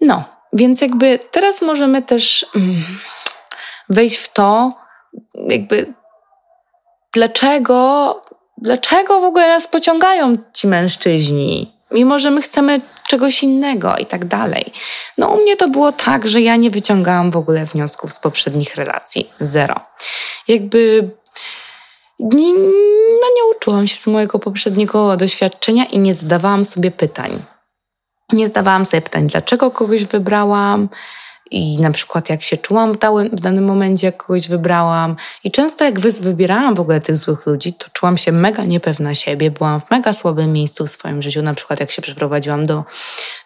No, 0.00 0.24
więc 0.52 0.80
jakby 0.80 1.18
teraz 1.30 1.62
możemy 1.62 2.02
też 2.02 2.46
mm, 2.56 2.84
wejść 3.88 4.16
w 4.16 4.32
to, 4.32 4.72
jakby 5.34 5.94
dlaczego, 7.14 8.20
dlaczego 8.58 9.20
w 9.20 9.24
ogóle 9.24 9.48
nas 9.48 9.68
pociągają 9.68 10.36
ci 10.52 10.66
mężczyźni, 10.66 11.72
mimo 11.90 12.18
że 12.18 12.30
my 12.30 12.42
chcemy 12.42 12.80
czegoś 13.08 13.42
innego 13.42 13.96
i 13.96 14.06
tak 14.06 14.24
dalej. 14.24 14.72
No 15.18 15.28
u 15.28 15.36
mnie 15.36 15.56
to 15.56 15.68
było 15.68 15.92
tak, 15.92 16.28
że 16.28 16.40
ja 16.40 16.56
nie 16.56 16.70
wyciągałam 16.70 17.30
w 17.30 17.36
ogóle 17.36 17.64
wniosków 17.64 18.12
z 18.12 18.20
poprzednich 18.20 18.76
relacji. 18.76 19.30
Zero. 19.40 19.80
Jakby 20.48 21.10
nie, 22.20 22.52
no 23.20 23.28
nie 23.36 23.56
uczyłam 23.56 23.86
się 23.86 24.00
z 24.00 24.06
mojego 24.06 24.38
poprzedniego 24.38 25.16
doświadczenia 25.16 25.84
i 25.84 25.98
nie 25.98 26.14
zadawałam 26.14 26.64
sobie 26.64 26.90
pytań. 26.90 27.42
Nie 28.32 28.48
zdawałam 28.48 28.84
sobie 28.84 29.00
pytań, 29.00 29.26
dlaczego 29.26 29.70
kogoś 29.70 30.04
wybrałam 30.04 30.88
i 31.52 31.78
na 31.78 31.90
przykład 31.90 32.28
jak 32.28 32.42
się 32.42 32.56
czułam 32.56 32.92
w, 32.92 32.98
w 33.32 33.40
danym 33.40 33.64
momencie, 33.64 34.06
jak 34.06 34.16
kogoś 34.16 34.48
wybrałam. 34.48 35.16
I 35.44 35.50
często 35.50 35.84
jak 35.84 36.00
wy, 36.00 36.12
wybierałam 36.12 36.74
w 36.74 36.80
ogóle 36.80 37.00
tych 37.00 37.16
złych 37.16 37.46
ludzi, 37.46 37.72
to 37.72 37.86
czułam 37.92 38.16
się 38.16 38.32
mega 38.32 38.64
niepewna 38.64 39.14
siebie, 39.14 39.50
byłam 39.50 39.80
w 39.80 39.90
mega 39.90 40.12
słabym 40.12 40.52
miejscu 40.52 40.86
w 40.86 40.90
swoim 40.90 41.22
życiu. 41.22 41.42
Na 41.42 41.54
przykład 41.54 41.80
jak 41.80 41.90
się 41.90 42.02
przeprowadziłam 42.02 42.66
do, 42.66 42.84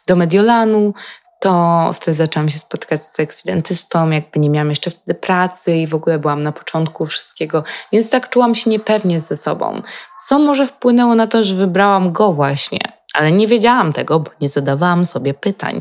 do 0.06 0.16
Mediolanu, 0.16 0.94
to 1.40 1.90
wtedy 1.94 2.14
zaczęłam 2.14 2.48
się 2.48 2.58
spotykać 2.58 3.04
z 3.04 3.20
eksidentystą, 3.20 4.10
jakby 4.10 4.40
nie 4.40 4.50
miałam 4.50 4.70
jeszcze 4.70 4.90
wtedy 4.90 5.14
pracy 5.14 5.76
i 5.76 5.86
w 5.86 5.94
ogóle 5.94 6.18
byłam 6.18 6.42
na 6.42 6.52
początku 6.52 7.06
wszystkiego, 7.06 7.64
więc 7.92 8.10
tak 8.10 8.30
czułam 8.30 8.54
się 8.54 8.70
niepewnie 8.70 9.20
ze 9.20 9.36
sobą. 9.36 9.82
Co 10.26 10.38
może 10.38 10.66
wpłynęło 10.66 11.14
na 11.14 11.26
to, 11.26 11.44
że 11.44 11.54
wybrałam 11.54 12.12
go 12.12 12.32
właśnie, 12.32 12.80
ale 13.14 13.32
nie 13.32 13.46
wiedziałam 13.46 13.92
tego, 13.92 14.20
bo 14.20 14.30
nie 14.40 14.48
zadawałam 14.48 15.04
sobie 15.04 15.34
pytań. 15.34 15.80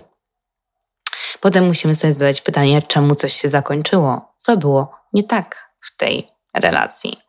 Potem 1.40 1.66
musimy 1.66 1.96
sobie 1.96 2.14
zadać 2.14 2.42
pytanie, 2.42 2.82
czemu 2.82 3.16
coś 3.16 3.34
się 3.34 3.50
zakończyło, 3.50 4.34
co 4.38 4.58
było 4.58 4.96
nie 5.14 5.24
tak 5.24 5.70
w 5.82 5.98
tej 5.98 6.28
relacji. 6.54 7.22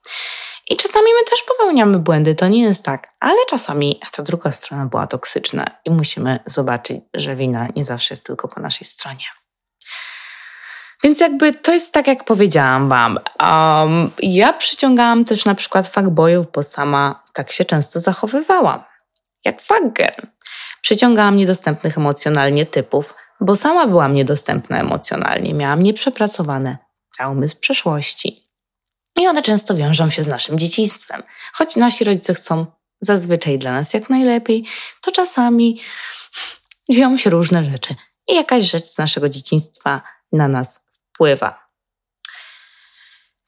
I 0.71 0.77
czasami 0.77 1.07
my 1.21 1.31
też 1.31 1.43
popełniamy 1.43 1.99
błędy, 1.99 2.35
to 2.35 2.49
nie 2.49 2.63
jest 2.63 2.83
tak, 2.83 3.09
ale 3.21 3.37
czasami 3.49 4.01
ta 4.13 4.23
druga 4.23 4.53
strona 4.53 4.87
była 4.87 5.07
toksyczna 5.07 5.67
i 5.85 5.91
musimy 5.91 6.41
zobaczyć, 6.47 7.01
że 7.15 7.37
wina 7.37 7.69
nie 7.77 7.85
zawsze 7.85 8.15
jest 8.15 8.27
tylko 8.27 8.49
po 8.49 8.61
naszej 8.61 8.87
stronie. 8.87 9.25
Więc 11.03 11.21
jakby 11.21 11.55
to 11.55 11.73
jest 11.73 11.93
tak, 11.93 12.07
jak 12.07 12.25
powiedziałam 12.25 12.89
Wam. 12.89 13.19
Um, 13.41 14.11
ja 14.23 14.53
przyciągałam 14.53 15.25
też 15.25 15.45
na 15.45 15.55
przykład 15.55 15.87
fuckboyów, 15.87 16.47
bo 16.53 16.63
sama 16.63 17.25
tak 17.33 17.53
się 17.53 17.65
często 17.65 18.01
zachowywałam. 18.01 18.85
Jak 19.45 19.63
fuckgirl. 19.63 20.27
Przyciągałam 20.81 21.37
niedostępnych 21.37 21.99
emocjonalnie 21.99 22.67
typów, 22.67 23.15
bo 23.41 23.57
sama 23.57 23.87
byłam 23.87 24.15
niedostępna 24.15 24.81
emocjonalnie. 24.81 25.55
Miałam 25.55 25.83
nieprzepracowane 25.83 26.79
traumy 27.17 27.49
z 27.49 27.55
przeszłości. 27.55 28.47
I 29.17 29.27
one 29.27 29.43
często 29.43 29.77
wiążą 29.77 30.11
się 30.11 30.23
z 30.23 30.27
naszym 30.27 30.59
dzieciństwem. 30.59 31.23
Choć 31.53 31.77
nasi 31.77 32.05
rodzice 32.05 32.35
chcą 32.35 32.67
zazwyczaj 33.01 33.59
dla 33.59 33.73
nas 33.73 33.95
jak 33.95 34.11
najlepiej, 34.11 34.65
to 35.01 35.13
czasami 35.13 35.81
dzieją 36.91 37.19
się 37.19 37.31
różne 37.31 37.71
rzeczy 37.71 37.95
i 38.29 38.35
jakaś 38.35 38.65
rzecz 38.65 38.87
z 38.87 38.99
naszego 38.99 39.29
dzieciństwa 39.29 40.03
na 40.33 40.49
nas 40.49 40.81
wpływa. 41.13 41.67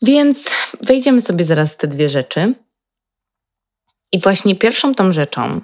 Więc 0.02 0.50
wejdziemy 0.82 1.22
sobie 1.22 1.44
zaraz 1.44 1.72
w 1.72 1.76
te 1.76 1.86
dwie 1.86 2.08
rzeczy. 2.08 2.54
I 4.12 4.20
właśnie 4.20 4.56
pierwszą 4.56 4.94
tą 4.94 5.12
rzeczą, 5.12 5.60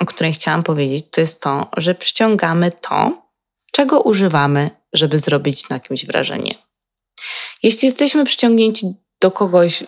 o 0.00 0.06
której 0.06 0.32
chciałam 0.32 0.62
powiedzieć, 0.62 1.10
to 1.10 1.20
jest 1.20 1.42
to, 1.42 1.70
że 1.76 1.94
przyciągamy 1.94 2.72
to, 2.72 3.27
czego 3.72 4.00
używamy, 4.00 4.70
żeby 4.92 5.18
zrobić 5.18 5.68
na 5.68 5.80
kimś 5.80 6.06
wrażenie. 6.06 6.54
Jeśli 7.62 7.86
jesteśmy 7.86 8.24
przyciągnięci 8.24 8.94
do 9.20 9.30
kogoś 9.30 9.84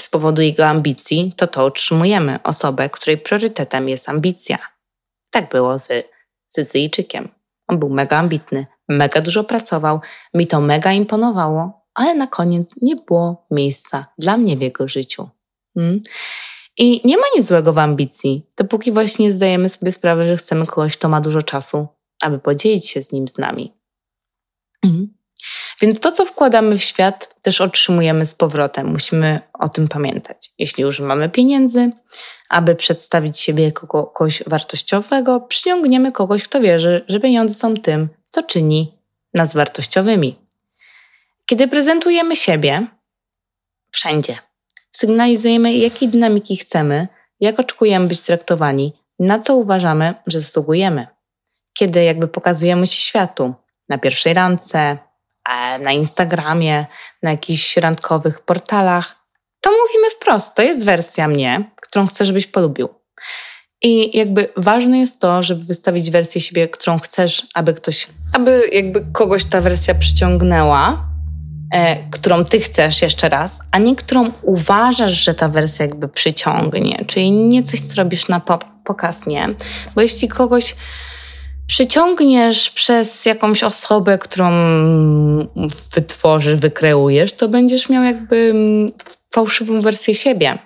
z 0.00 0.08
powodu 0.08 0.42
jego 0.42 0.66
ambicji, 0.66 1.32
to 1.36 1.46
to 1.46 1.66
utrzymujemy 1.66 2.38
osobę, 2.42 2.90
której 2.90 3.18
priorytetem 3.18 3.88
jest 3.88 4.08
ambicja. 4.08 4.58
Tak 5.30 5.50
było 5.50 5.78
z 5.78 5.88
Syzyjczykiem. 6.48 7.28
On 7.68 7.78
był 7.78 7.90
mega 7.90 8.18
ambitny, 8.18 8.66
mega 8.88 9.20
dużo 9.20 9.44
pracował, 9.44 10.00
mi 10.34 10.46
to 10.46 10.60
mega 10.60 10.92
imponowało, 10.92 11.86
ale 11.94 12.14
na 12.14 12.26
koniec 12.26 12.74
nie 12.82 12.96
było 12.96 13.46
miejsca 13.50 14.06
dla 14.18 14.36
mnie 14.36 14.56
w 14.56 14.60
jego 14.60 14.88
życiu. 14.88 15.28
Hmm? 15.74 16.02
I 16.78 17.00
nie 17.04 17.16
ma 17.16 17.22
nic 17.36 17.46
złego 17.46 17.72
w 17.72 17.78
ambicji, 17.78 18.46
dopóki 18.56 18.92
właśnie 18.92 19.32
zdajemy 19.32 19.68
sobie 19.68 19.92
sprawę, 19.92 20.28
że 20.28 20.36
chcemy 20.36 20.66
kogoś, 20.66 20.96
kto 20.96 21.08
ma 21.08 21.20
dużo 21.20 21.42
czasu, 21.42 21.88
aby 22.22 22.38
podzielić 22.38 22.88
się 22.88 23.02
z 23.02 23.12
nim 23.12 23.28
z 23.28 23.38
nami. 23.38 23.72
Hmm? 24.84 25.18
Więc 25.80 26.00
to, 26.00 26.12
co 26.12 26.26
wkładamy 26.26 26.78
w 26.78 26.82
świat, 26.82 27.40
też 27.42 27.60
otrzymujemy 27.60 28.26
z 28.26 28.34
powrotem. 28.34 28.86
Musimy 28.86 29.40
o 29.52 29.68
tym 29.68 29.88
pamiętać. 29.88 30.52
Jeśli 30.58 30.84
używamy 30.84 31.28
pieniędzy, 31.28 31.90
aby 32.48 32.74
przedstawić 32.74 33.40
siebie 33.40 33.64
jako 33.64 33.86
kogoś 33.86 34.42
wartościowego, 34.46 35.40
przyciągniemy 35.40 36.12
kogoś, 36.12 36.42
kto 36.42 36.60
wierzy, 36.60 37.04
że 37.08 37.20
pieniądze 37.20 37.54
są 37.54 37.74
tym, 37.74 38.08
co 38.30 38.42
czyni 38.42 38.98
nas 39.34 39.54
wartościowymi. 39.54 40.38
Kiedy 41.46 41.68
prezentujemy 41.68 42.36
siebie, 42.36 42.86
wszędzie, 43.90 44.38
sygnalizujemy, 44.92 45.72
jakiej 45.72 46.08
dynamiki 46.08 46.56
chcemy, 46.56 47.08
jak 47.40 47.60
oczekujemy 47.60 48.06
być 48.06 48.22
traktowani, 48.22 48.92
na 49.18 49.40
co 49.40 49.56
uważamy, 49.56 50.14
że 50.26 50.40
zasługujemy. 50.40 51.06
Kiedy 51.78 52.04
jakby 52.04 52.28
pokazujemy 52.28 52.86
się 52.86 53.00
światu, 53.00 53.54
na 53.88 53.98
pierwszej 53.98 54.34
randce, 54.34 54.98
E, 55.48 55.78
na 55.78 55.92
Instagramie, 55.92 56.86
na 57.22 57.30
jakichś 57.30 57.76
randkowych 57.76 58.40
portalach, 58.40 59.16
to 59.60 59.70
mówimy 59.70 60.10
wprost, 60.10 60.54
to 60.54 60.62
jest 60.62 60.84
wersja 60.84 61.28
mnie, 61.28 61.70
którą 61.80 62.06
chcę, 62.06 62.24
żebyś 62.24 62.46
polubił. 62.46 62.88
I 63.82 64.18
jakby 64.18 64.48
ważne 64.56 64.98
jest 64.98 65.20
to, 65.20 65.42
żeby 65.42 65.64
wystawić 65.64 66.10
wersję 66.10 66.40
siebie, 66.40 66.68
którą 66.68 66.98
chcesz, 66.98 67.46
aby 67.54 67.74
ktoś, 67.74 68.06
aby 68.32 68.68
jakby 68.72 69.06
kogoś 69.12 69.44
ta 69.44 69.60
wersja 69.60 69.94
przyciągnęła, 69.94 71.04
e, 71.74 71.96
którą 72.10 72.44
ty 72.44 72.60
chcesz 72.60 73.02
jeszcze 73.02 73.28
raz, 73.28 73.58
a 73.72 73.78
nie 73.78 73.96
którą 73.96 74.30
uważasz, 74.42 75.14
że 75.14 75.34
ta 75.34 75.48
wersja 75.48 75.86
jakby 75.86 76.08
przyciągnie. 76.08 77.04
Czyli 77.06 77.30
nie 77.30 77.62
coś, 77.62 77.80
co 77.80 77.94
robisz 77.94 78.28
na 78.28 78.40
pokaz, 78.84 79.26
nie. 79.26 79.48
Bo 79.94 80.00
jeśli 80.00 80.28
kogoś 80.28 80.76
przyciągniesz 81.68 82.70
przez 82.70 83.26
jakąś 83.26 83.64
osobę, 83.64 84.18
którą 84.18 84.50
wytworzysz, 85.94 86.54
wykreujesz, 86.54 87.32
to 87.32 87.48
będziesz 87.48 87.88
miał 87.88 88.04
jakby 88.04 88.54
fałszywą 89.30 89.80
wersję 89.80 90.14
siebie. 90.14 90.58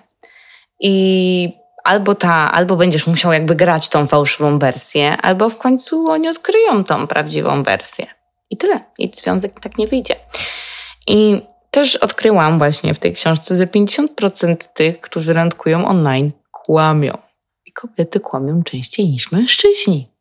I 0.79 1.49
albo 1.83 2.15
ta, 2.15 2.51
albo 2.51 2.75
będziesz 2.75 3.07
musiał 3.07 3.33
jakby 3.33 3.55
grać 3.55 3.89
tą 3.89 4.07
fałszywą 4.07 4.59
wersję, 4.59 5.17
albo 5.17 5.49
w 5.49 5.57
końcu 5.57 6.07
oni 6.07 6.27
odkryją 6.27 6.83
tą 6.83 7.07
prawdziwą 7.07 7.63
wersję. 7.63 8.07
I 8.49 8.57
tyle. 8.57 8.79
I 8.97 9.11
związek 9.13 9.59
tak 9.59 9.77
nie 9.77 9.87
wyjdzie. 9.87 10.15
I 11.07 11.41
też 11.71 11.95
odkryłam 11.95 12.57
właśnie 12.57 12.93
w 12.93 12.99
tej 12.99 13.13
książce, 13.13 13.55
że 13.55 13.67
50% 13.67 14.55
tych, 14.73 15.01
którzy 15.01 15.33
randkują 15.33 15.87
online, 15.87 16.31
kłamią. 16.51 17.17
I 17.65 17.71
kobiety 17.71 18.19
kłamią 18.19 18.63
częściej 18.63 19.09
niż 19.09 19.31
mężczyźni. 19.31 20.12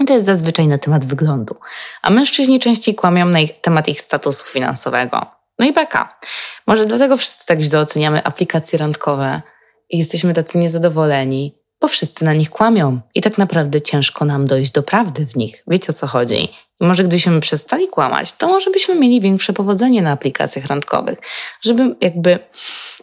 I 0.00 0.04
to 0.04 0.14
jest 0.14 0.26
zazwyczaj 0.26 0.68
na 0.68 0.78
temat 0.78 1.04
wyglądu. 1.04 1.54
A 2.02 2.10
mężczyźni 2.10 2.60
częściej 2.60 2.94
kłamią 2.94 3.26
na 3.26 3.40
ich, 3.40 3.60
temat 3.60 3.88
ich 3.88 4.00
statusu 4.00 4.46
finansowego. 4.46 5.26
No 5.58 5.66
i 5.66 5.72
beka. 5.72 6.18
Może 6.66 6.86
dlatego 6.86 7.16
wszyscy 7.16 7.46
tak 7.46 7.60
źle 7.60 7.80
oceniamy 7.80 8.24
aplikacje 8.24 8.78
randkowe 8.78 9.42
i 9.90 9.98
jesteśmy 9.98 10.34
tacy 10.34 10.58
niezadowoleni, 10.58 11.54
bo 11.80 11.88
wszyscy 11.88 12.24
na 12.24 12.34
nich 12.34 12.50
kłamią 12.50 13.00
i 13.14 13.20
tak 13.20 13.38
naprawdę 13.38 13.82
ciężko 13.82 14.24
nam 14.24 14.44
dojść 14.44 14.72
do 14.72 14.82
prawdy 14.82 15.26
w 15.26 15.36
nich. 15.36 15.62
Wiecie 15.66 15.90
o 15.90 15.92
co 15.92 16.06
chodzi? 16.06 16.48
I 16.80 16.86
może 16.86 17.02
gdybyśmy 17.04 17.40
przestali 17.40 17.88
kłamać, 17.88 18.32
to 18.32 18.48
może 18.48 18.70
byśmy 18.70 18.94
mieli 18.94 19.20
większe 19.20 19.52
powodzenie 19.52 20.02
na 20.02 20.12
aplikacjach 20.12 20.66
randkowych, 20.66 21.18
żeby 21.62 21.96
jakby 22.00 22.38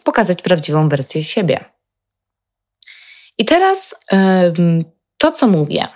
pokazać 0.04 0.42
prawdziwą 0.42 0.88
wersję 0.88 1.24
siebie. 1.24 1.64
I 3.38 3.44
teraz 3.44 3.94
to, 5.18 5.32
co 5.32 5.46
mówię, 5.46 5.88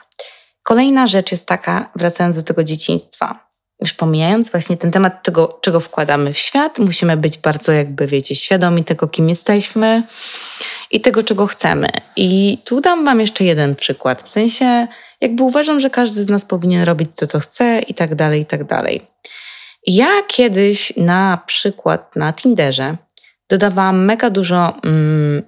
Kolejna 0.70 1.06
rzecz 1.06 1.30
jest 1.30 1.46
taka, 1.46 1.90
wracając 1.96 2.36
do 2.36 2.42
tego 2.42 2.64
dzieciństwa, 2.64 3.50
już 3.80 3.92
pomijając 3.92 4.50
właśnie 4.50 4.76
ten 4.76 4.90
temat 4.90 5.22
tego, 5.22 5.58
czego 5.60 5.80
wkładamy 5.80 6.32
w 6.32 6.38
świat, 6.38 6.78
musimy 6.78 7.16
być 7.16 7.38
bardzo 7.38 7.72
jakby, 7.72 8.06
wiecie, 8.06 8.34
świadomi 8.34 8.84
tego, 8.84 9.08
kim 9.08 9.28
jesteśmy 9.28 10.02
i 10.90 11.00
tego, 11.00 11.22
czego 11.22 11.46
chcemy. 11.46 11.88
I 12.16 12.58
tu 12.64 12.80
dam 12.80 13.04
wam 13.04 13.20
jeszcze 13.20 13.44
jeden 13.44 13.74
przykład, 13.74 14.22
w 14.22 14.28
sensie 14.28 14.86
jakby 15.20 15.42
uważam, 15.42 15.80
że 15.80 15.90
każdy 15.90 16.22
z 16.22 16.28
nas 16.28 16.44
powinien 16.44 16.82
robić 16.82 17.16
to, 17.16 17.26
co 17.26 17.40
chce 17.40 17.82
i 17.88 17.94
tak 17.94 18.14
dalej, 18.14 18.40
i 18.40 18.46
tak 18.46 18.64
dalej. 18.64 19.02
Ja 19.86 20.08
kiedyś 20.28 20.92
na 20.96 21.38
przykład 21.46 22.16
na 22.16 22.32
Tinderze 22.32 22.96
dodawałam 23.48 24.04
mega 24.04 24.30
dużo 24.30 24.72
mm, 24.84 25.42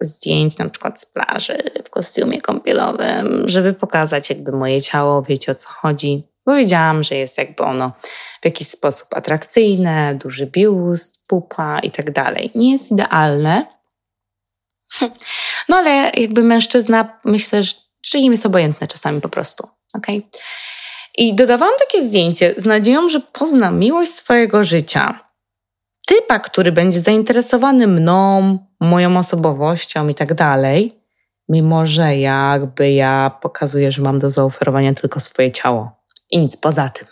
zdjęć 0.00 0.58
na 0.58 0.68
przykład 0.68 1.00
z 1.00 1.06
plaży 1.06 1.58
w 1.84 1.90
kostiumie 1.90 2.40
kąpielowym, 2.40 3.42
żeby 3.46 3.74
pokazać 3.74 4.30
jakby 4.30 4.52
moje 4.52 4.82
ciało, 4.82 5.22
wiecie 5.22 5.52
o 5.52 5.54
co 5.54 5.68
chodzi. 5.68 6.24
Bo 6.46 6.56
wiedziałam, 6.56 7.02
że 7.02 7.14
jest 7.14 7.38
jakby 7.38 7.64
ono 7.64 7.92
w 8.42 8.44
jakiś 8.44 8.68
sposób 8.68 9.08
atrakcyjne, 9.14 10.14
duży 10.14 10.46
biust, 10.46 11.26
pupa 11.26 11.78
i 11.78 11.90
tak 11.90 12.10
dalej. 12.10 12.50
Nie 12.54 12.72
jest 12.72 12.90
idealne. 12.90 13.66
No 15.68 15.76
ale 15.76 16.10
jakby 16.14 16.42
mężczyzna, 16.42 17.20
myślę, 17.24 17.62
że 18.02 18.18
im 18.18 18.32
jest 18.32 18.46
obojętne 18.46 18.88
czasami 18.88 19.20
po 19.20 19.28
prostu. 19.28 19.68
Okay? 19.94 20.22
I 21.14 21.34
dodawałam 21.34 21.74
takie 21.78 22.04
zdjęcie 22.04 22.54
z 22.56 22.66
nadzieją, 22.66 23.08
że 23.08 23.20
poznam 23.20 23.78
miłość 23.78 24.12
swojego 24.12 24.64
życia 24.64 25.29
typa, 26.06 26.38
który 26.38 26.72
będzie 26.72 27.00
zainteresowany 27.00 27.86
mną, 27.86 28.58
moją 28.80 29.16
osobowością 29.16 30.08
i 30.08 30.14
tak 30.14 30.34
dalej, 30.34 31.00
mimo 31.48 31.86
że 31.86 32.16
jakby 32.16 32.92
ja 32.92 33.30
pokazuję, 33.42 33.92
że 33.92 34.02
mam 34.02 34.18
do 34.18 34.30
zaoferowania 34.30 34.94
tylko 34.94 35.20
swoje 35.20 35.52
ciało 35.52 35.92
i 36.30 36.38
nic 36.38 36.56
poza 36.56 36.88
tym. 36.88 37.06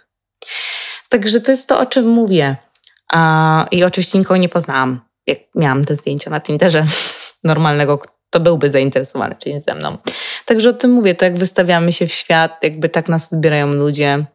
Także 1.09 1.41
to 1.41 1.51
jest 1.51 1.67
to, 1.67 1.81
o 1.81 1.87
czym 1.87 2.09
mówię. 2.09 2.57
A, 3.13 3.67
I 3.71 3.85
oczywiście 3.85 4.19
nikogo 4.19 4.37
nie 4.37 4.49
poznałam, 4.49 5.01
jak 5.27 5.39
miałam 5.55 5.85
te 5.85 5.97
zdjęcia 5.97 6.31
na 6.31 6.41
Tinderze 6.41 6.85
normalnego, 7.45 8.03
to 8.31 8.41
byłby 8.41 8.71
zainteresowany, 8.71 9.37
czy 9.39 9.53
nie 9.53 9.61
ze 9.61 9.75
mną. 9.75 9.99
Także 10.45 10.71
o 10.71 10.73
tym 10.73 10.91
mówię, 10.91 11.15
to 11.15 11.25
jak 11.25 11.39
wystawiamy 11.39 11.93
się 11.93 12.07
w 12.07 12.13
świat, 12.13 12.59
jakby 12.63 12.89
tak 12.89 13.09
nas 13.09 13.33
odbierają 13.33 13.67
ludzie 13.67 14.27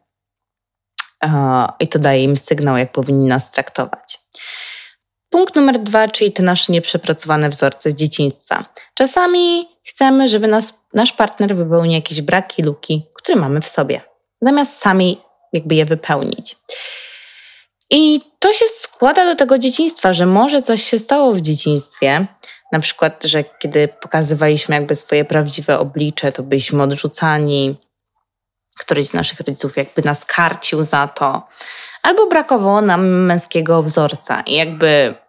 i 1.80 1.88
to 1.88 1.98
daje 1.98 2.24
im 2.24 2.36
sygnał, 2.36 2.76
jak 2.76 2.92
powinni 2.92 3.28
nas 3.28 3.50
traktować. 3.50 4.23
Punkt 5.34 5.56
numer 5.56 5.78
dwa, 5.78 6.08
czyli 6.08 6.32
te 6.32 6.42
nasze 6.42 6.72
nieprzepracowane 6.72 7.48
wzorce 7.48 7.90
z 7.90 7.94
dzieciństwa. 7.94 8.64
Czasami 8.94 9.68
chcemy, 9.84 10.28
żeby 10.28 10.48
nas, 10.48 10.74
nasz 10.92 11.12
partner 11.12 11.56
wypełnił 11.56 11.92
jakieś 11.92 12.22
braki, 12.22 12.62
luki, 12.62 13.06
które 13.14 13.38
mamy 13.38 13.60
w 13.60 13.66
sobie, 13.66 14.00
zamiast 14.42 14.78
sami 14.78 15.20
jakby 15.52 15.74
je 15.74 15.84
wypełnić. 15.84 16.56
I 17.90 18.20
to 18.38 18.52
się 18.52 18.64
składa 18.66 19.24
do 19.24 19.36
tego 19.36 19.58
dzieciństwa, 19.58 20.12
że 20.12 20.26
może 20.26 20.62
coś 20.62 20.82
się 20.82 20.98
stało 20.98 21.32
w 21.32 21.40
dzieciństwie, 21.40 22.26
na 22.72 22.80
przykład, 22.80 23.24
że 23.24 23.44
kiedy 23.44 23.88
pokazywaliśmy 23.88 24.74
jakby 24.74 24.94
swoje 24.94 25.24
prawdziwe 25.24 25.78
oblicze, 25.78 26.32
to 26.32 26.42
byliśmy 26.42 26.82
odrzucani, 26.82 27.76
któryś 28.78 29.06
z 29.06 29.14
naszych 29.14 29.40
rodziców 29.40 29.76
jakby 29.76 30.02
nas 30.02 30.24
karcił 30.24 30.82
za 30.82 31.08
to, 31.08 31.48
albo 32.02 32.26
brakowało 32.26 32.80
nam 32.80 33.24
męskiego 33.24 33.82
wzorca 33.82 34.40
i 34.40 34.54
jakby 34.54 35.23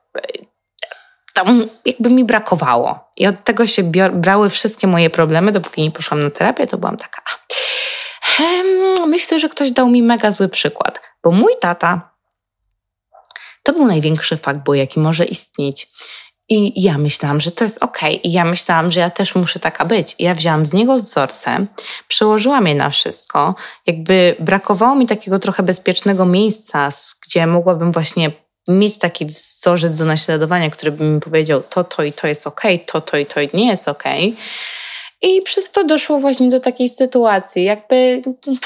tam 1.34 1.68
jakby 1.86 2.10
mi 2.10 2.24
brakowało. 2.24 3.00
I 3.18 3.28
od 3.28 3.44
tego 3.44 3.68
się 3.68 3.84
brały 4.14 4.50
wszystkie 4.50 4.88
moje 4.88 5.10
problemy, 5.10 5.52
dopóki 5.52 5.82
nie 5.82 5.92
poszłam 5.92 6.24
na 6.24 6.30
terapię, 6.30 6.68
to 6.68 6.78
byłam 6.78 6.98
taka. 6.98 7.22
Hmm, 8.22 9.10
myślę, 9.10 9.40
że 9.40 9.50
ktoś 9.50 9.72
dał 9.72 9.90
mi 9.90 10.04
mega 10.04 10.32
zły 10.32 10.50
przykład, 10.50 11.02
bo 11.24 11.32
mój 11.32 11.54
tata 11.62 12.16
to 13.64 13.74
był 13.74 13.86
największy 13.86 14.38
bo 14.66 14.74
jaki 14.74 15.00
może 15.00 15.26
istnieć. 15.26 15.88
I 16.50 16.84
ja 16.84 16.98
myślałam, 16.98 17.42
że 17.42 17.52
to 17.52 17.64
jest 17.64 17.84
ok. 17.84 18.00
I 18.24 18.32
ja 18.32 18.46
myślałam, 18.46 18.92
że 18.92 19.00
ja 19.00 19.10
też 19.10 19.36
muszę 19.36 19.60
taka 19.60 19.86
być. 19.86 20.16
I 20.20 20.24
ja 20.24 20.34
wzięłam 20.34 20.66
z 20.66 20.74
niego 20.74 20.98
wzorce, 20.98 21.66
przełożyłam 22.08 22.68
je 22.68 22.76
na 22.76 22.90
wszystko. 22.90 23.56
Jakby 23.88 24.36
brakowało 24.40 24.96
mi 24.96 25.08
takiego 25.08 25.40
trochę 25.40 25.64
bezpiecznego 25.64 26.26
miejsca, 26.26 26.90
gdzie 27.26 27.48
mogłabym 27.48 27.92
właśnie 27.92 28.32
mieć 28.68 28.98
taki 28.98 29.26
wzorzec 29.26 29.98
do 29.98 30.06
naśladowania, 30.06 30.70
który 30.70 30.92
by 30.92 31.04
mi 31.04 31.22
powiedział, 31.22 31.64
to, 31.70 31.84
to 31.84 32.04
i 32.04 32.14
to 32.14 32.28
jest 32.28 32.48
ok, 32.48 32.62
to, 32.86 33.02
to 33.02 33.18
i 33.18 33.26
to 33.26 33.40
nie 33.54 33.68
jest 33.68 33.88
ok. 33.88 34.04
I 35.22 35.42
przez 35.42 35.72
to 35.72 35.84
doszło 35.84 36.20
właśnie 36.20 36.50
do 36.50 36.60
takiej 36.60 36.90
sytuacji, 36.90 37.64
jakby, 37.64 38.22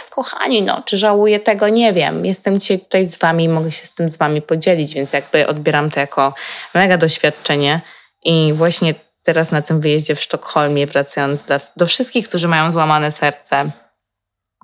kochani, 0.10 0.62
no, 0.62 0.84
czy 0.86 0.98
żałuję 0.98 1.40
tego, 1.40 1.70
nie 1.70 1.94
wiem. 1.94 2.26
Jestem 2.26 2.60
dzisiaj 2.60 2.80
tutaj 2.80 3.06
z 3.06 3.18
wami 3.18 3.44
i 3.44 3.50
mogę 3.50 3.72
się 3.72 3.86
z 3.86 3.94
tym 3.94 4.10
z 4.10 4.18
wami 4.18 4.42
podzielić, 4.42 4.94
więc 4.94 5.14
jakby 5.14 5.48
odbieram 5.48 5.92
to 5.92 6.00
jako 6.00 6.34
mega 6.74 6.98
doświadczenie. 6.98 7.82
I 8.24 8.54
właśnie 8.54 8.96
teraz 9.24 9.52
na 9.52 9.62
tym 9.62 9.82
wyjeździe 9.82 10.16
w 10.16 10.22
Sztokholmie, 10.22 10.88
wracając 10.88 11.44
do, 11.44 11.60
do 11.78 11.86
wszystkich, 11.86 12.28
którzy 12.28 12.48
mają 12.48 12.72
złamane 12.72 13.12
serce, 13.12 13.72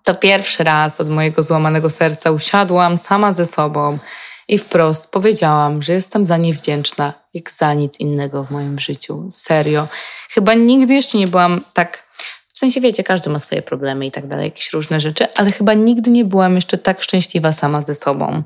to 0.05 0.15
pierwszy 0.15 0.63
raz 0.63 1.01
od 1.01 1.09
mojego 1.09 1.43
złamanego 1.43 1.89
serca 1.89 2.31
usiadłam 2.31 2.97
sama 2.97 3.33
ze 3.33 3.45
sobą 3.45 3.97
i 4.47 4.57
wprost 4.57 5.11
powiedziałam, 5.11 5.81
że 5.81 5.93
jestem 5.93 6.25
za 6.25 6.37
nie 6.37 6.53
wdzięczna, 6.53 7.13
jak 7.33 7.51
za 7.51 7.73
nic 7.73 7.99
innego 7.99 8.43
w 8.43 8.51
moim 8.51 8.79
życiu. 8.79 9.27
Serio. 9.31 9.87
Chyba 10.29 10.53
nigdy 10.53 10.93
jeszcze 10.93 11.17
nie 11.17 11.27
byłam 11.27 11.61
tak. 11.73 12.05
W 12.53 12.57
sensie 12.57 12.81
wiecie, 12.81 13.03
każdy 13.03 13.29
ma 13.29 13.39
swoje 13.39 13.61
problemy 13.61 14.05
i 14.05 14.11
tak 14.11 14.27
dalej, 14.27 14.45
jakieś 14.45 14.73
różne 14.73 14.99
rzeczy, 14.99 15.33
ale 15.33 15.51
chyba 15.51 15.73
nigdy 15.73 16.11
nie 16.11 16.25
byłam 16.25 16.55
jeszcze 16.55 16.77
tak 16.77 17.01
szczęśliwa 17.01 17.51
sama 17.51 17.81
ze 17.81 17.95
sobą. 17.95 18.43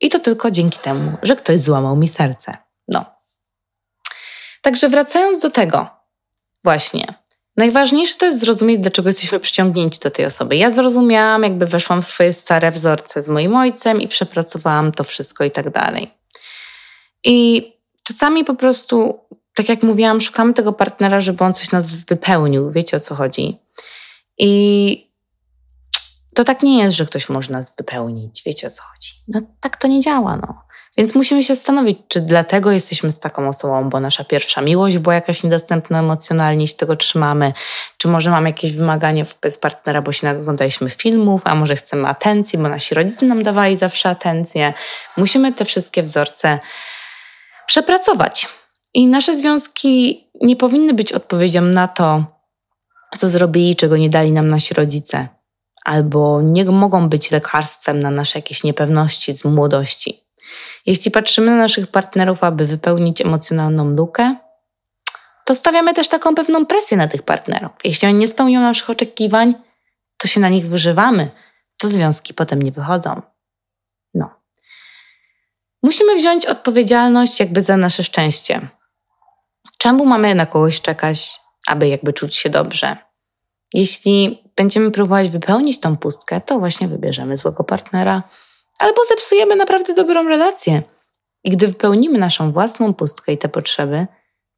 I 0.00 0.08
to 0.08 0.18
tylko 0.18 0.50
dzięki 0.50 0.78
temu, 0.78 1.16
że 1.22 1.36
ktoś 1.36 1.60
złamał 1.60 1.96
mi 1.96 2.08
serce. 2.08 2.56
No. 2.88 3.04
Także 4.62 4.88
wracając 4.88 5.42
do 5.42 5.50
tego, 5.50 5.88
właśnie. 6.64 7.14
Najważniejsze 7.58 8.16
to 8.18 8.26
jest 8.26 8.40
zrozumieć, 8.40 8.80
dlaczego 8.80 9.08
jesteśmy 9.08 9.40
przyciągnięci 9.40 10.00
do 10.00 10.10
tej 10.10 10.24
osoby. 10.24 10.56
Ja 10.56 10.70
zrozumiałam, 10.70 11.42
jakby 11.42 11.66
weszłam 11.66 12.02
w 12.02 12.06
swoje 12.06 12.32
stare 12.32 12.70
wzorce 12.70 13.22
z 13.22 13.28
moim 13.28 13.56
ojcem 13.56 14.00
i 14.00 14.08
przepracowałam 14.08 14.92
to 14.92 15.04
wszystko 15.04 15.44
i 15.44 15.50
tak 15.50 15.70
dalej. 15.70 16.14
I 17.24 17.66
czasami 18.04 18.44
po 18.44 18.54
prostu, 18.54 19.20
tak 19.54 19.68
jak 19.68 19.82
mówiłam, 19.82 20.20
szukamy 20.20 20.54
tego 20.54 20.72
partnera, 20.72 21.20
żeby 21.20 21.44
on 21.44 21.54
coś 21.54 21.70
nas 21.70 21.94
wypełnił. 21.94 22.70
Wiecie 22.70 22.96
o 22.96 23.00
co 23.00 23.14
chodzi. 23.14 23.58
I 24.38 25.12
to 26.34 26.44
tak 26.44 26.62
nie 26.62 26.78
jest, 26.82 26.96
że 26.96 27.06
ktoś 27.06 27.28
może 27.28 27.52
nas 27.52 27.76
wypełnić. 27.76 28.42
Wiecie 28.46 28.66
o 28.66 28.70
co 28.70 28.82
chodzi. 28.82 29.10
No 29.28 29.40
tak 29.60 29.76
to 29.76 29.88
nie 29.88 30.00
działa, 30.00 30.36
no. 30.36 30.67
Więc 30.98 31.14
musimy 31.14 31.44
się 31.44 31.54
zastanowić, 31.54 31.98
czy 32.08 32.20
dlatego 32.20 32.70
jesteśmy 32.70 33.12
z 33.12 33.18
taką 33.18 33.48
osobą, 33.48 33.88
bo 33.88 34.00
nasza 34.00 34.24
pierwsza 34.24 34.60
miłość 34.60 34.98
była 34.98 35.14
jakaś 35.14 35.42
niedostępna 35.42 36.00
emocjonalnie 36.00 36.64
i 36.64 36.68
się 36.68 36.74
tego 36.74 36.96
trzymamy, 36.96 37.52
czy 37.96 38.08
może 38.08 38.30
mamy 38.30 38.48
jakieś 38.48 38.72
wymagania 38.72 39.24
wobec 39.24 39.58
partnera, 39.58 40.02
bo 40.02 40.12
się 40.12 40.26
naglądaliśmy 40.26 40.90
filmów, 40.90 41.42
a 41.44 41.54
może 41.54 41.76
chcemy 41.76 42.08
atencji, 42.08 42.58
bo 42.58 42.68
nasi 42.68 42.94
rodzice 42.94 43.26
nam 43.26 43.42
dawali 43.42 43.76
zawsze 43.76 44.08
atencję. 44.08 44.72
Musimy 45.16 45.52
te 45.52 45.64
wszystkie 45.64 46.02
wzorce 46.02 46.58
przepracować. 47.66 48.48
I 48.94 49.06
nasze 49.06 49.38
związki 49.38 50.24
nie 50.40 50.56
powinny 50.56 50.94
być 50.94 51.12
odpowiedzią 51.12 51.62
na 51.62 51.88
to, 51.88 52.24
co 53.18 53.28
zrobili, 53.28 53.76
czego 53.76 53.96
nie 53.96 54.10
dali 54.10 54.32
nam 54.32 54.48
nasi 54.48 54.74
rodzice, 54.74 55.28
albo 55.84 56.42
nie 56.42 56.64
mogą 56.64 57.08
być 57.08 57.30
lekarstwem 57.30 58.00
na 58.00 58.10
nasze 58.10 58.38
jakieś 58.38 58.64
niepewności 58.64 59.34
z 59.34 59.44
młodości. 59.44 60.27
Jeśli 60.86 61.10
patrzymy 61.10 61.46
na 61.46 61.56
naszych 61.56 61.86
partnerów, 61.86 62.44
aby 62.44 62.64
wypełnić 62.64 63.20
emocjonalną 63.20 63.90
lukę, 63.90 64.36
to 65.44 65.54
stawiamy 65.54 65.94
też 65.94 66.08
taką 66.08 66.34
pewną 66.34 66.66
presję 66.66 66.96
na 66.96 67.08
tych 67.08 67.22
partnerów. 67.22 67.70
Jeśli 67.84 68.08
oni 68.08 68.18
nie 68.18 68.28
spełnią 68.28 68.60
naszych 68.60 68.90
oczekiwań, 68.90 69.54
to 70.16 70.28
się 70.28 70.40
na 70.40 70.48
nich 70.48 70.68
wyżywamy, 70.68 71.30
to 71.76 71.88
związki 71.88 72.34
potem 72.34 72.62
nie 72.62 72.72
wychodzą. 72.72 73.22
No. 74.14 74.30
Musimy 75.82 76.16
wziąć 76.16 76.46
odpowiedzialność 76.46 77.40
jakby 77.40 77.62
za 77.62 77.76
nasze 77.76 78.04
szczęście. 78.04 78.68
Czemu 79.78 80.06
mamy 80.06 80.34
na 80.34 80.46
kogoś 80.46 80.80
czekać, 80.80 81.40
aby 81.66 81.88
jakby 81.88 82.12
czuć 82.12 82.36
się 82.36 82.50
dobrze? 82.50 82.96
Jeśli 83.74 84.44
będziemy 84.56 84.90
próbować 84.90 85.28
wypełnić 85.28 85.80
tą 85.80 85.96
pustkę, 85.96 86.40
to 86.40 86.58
właśnie 86.58 86.88
wybierzemy 86.88 87.36
złego 87.36 87.64
partnera, 87.64 88.22
albo 88.78 89.04
zepsujemy 89.08 89.56
naprawdę 89.56 89.94
dobrą 89.94 90.28
relację. 90.28 90.82
I 91.44 91.50
gdy 91.50 91.68
wypełnimy 91.68 92.18
naszą 92.18 92.52
własną 92.52 92.94
pustkę 92.94 93.32
i 93.32 93.38
te 93.38 93.48
potrzeby, 93.48 94.06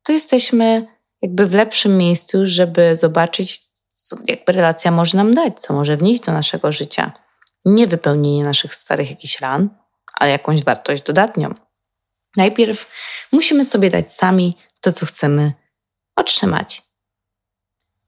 to 0.03 0.13
jesteśmy 0.13 0.87
jakby 1.23 1.47
w 1.47 1.55
lepszym 1.55 1.99
miejscu, 1.99 2.39
żeby 2.43 2.97
zobaczyć, 2.97 3.61
co 3.93 4.17
jakby 4.29 4.53
relacja 4.53 4.91
może 4.91 5.17
nam 5.17 5.35
dać, 5.35 5.61
co 5.61 5.75
może 5.75 5.97
wnieść 5.97 6.23
do 6.23 6.33
naszego 6.33 6.73
życia. 6.73 7.13
Nie 7.65 7.87
wypełnienie 7.87 8.45
naszych 8.45 8.75
starych 8.75 9.11
jakichś 9.11 9.41
ran, 9.41 9.69
ale 10.15 10.31
jakąś 10.31 10.65
wartość 10.65 11.03
dodatnią. 11.03 11.55
Najpierw 12.37 12.91
musimy 13.33 13.65
sobie 13.65 13.91
dać 13.91 14.13
sami 14.13 14.57
to, 14.81 14.93
co 14.93 15.07
chcemy 15.07 15.53
otrzymać. 16.17 16.83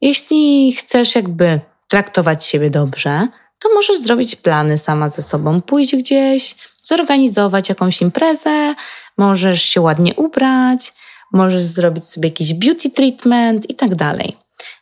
Jeśli 0.01 0.73
chcesz 0.73 1.15
jakby 1.15 1.61
traktować 1.89 2.45
siebie 2.45 2.71
dobrze, 2.71 3.29
to 3.63 3.75
możesz 3.75 3.99
zrobić 3.99 4.37
plany 4.37 4.79
sama 4.79 5.11
ze 5.11 5.23
sobą, 5.23 5.63
pójść 5.63 5.97
gdzieś, 5.97 6.55
zorganizować 6.83 7.69
jakąś 7.69 8.03
imprezę, 8.03 8.75
możesz 9.19 9.63
się 9.63 9.81
ładnie 9.81 10.15
ubrać, 10.15 10.93
możesz 11.33 11.63
zrobić 11.63 12.05
sobie 12.05 12.29
jakiś 12.29 12.55
beauty 12.55 12.91
treatment 12.91 13.71
i 13.71 13.75
tak 13.75 13.95
dalej. 13.95 14.37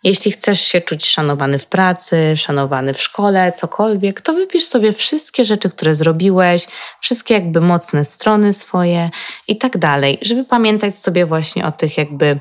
Jeśli 0.05 0.33
chcesz 0.33 0.61
się 0.61 0.81
czuć 0.81 1.07
szanowany 1.07 1.59
w 1.59 1.67
pracy, 1.67 2.37
szanowany 2.37 2.95
w 2.95 3.03
szkole, 3.03 3.53
cokolwiek, 3.53 4.21
to 4.21 4.33
wypisz 4.33 4.65
sobie 4.65 4.93
wszystkie 4.93 5.45
rzeczy, 5.45 5.71
które 5.71 5.95
zrobiłeś, 5.95 6.67
wszystkie 7.01 7.35
jakby 7.35 7.61
mocne 7.61 8.05
strony 8.05 8.53
swoje 8.53 9.11
i 9.49 9.57
tak 9.57 9.79
dalej, 9.79 10.19
żeby 10.23 10.45
pamiętać 10.45 10.99
sobie 10.99 11.27
właśnie 11.27 11.67
o 11.67 11.73
tych 11.73 11.99
jakby 11.99 12.41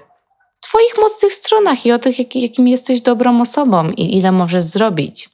Twoich 0.70 0.97
mocnych 1.01 1.34
stronach 1.34 1.86
i 1.86 1.91
o 1.91 1.99
tych, 1.99 2.36
jakim 2.36 2.68
jesteś 2.68 3.01
dobrą 3.01 3.41
osobą 3.41 3.91
i 3.91 4.18
ile 4.18 4.32
możesz 4.32 4.63
zrobić. 4.63 5.30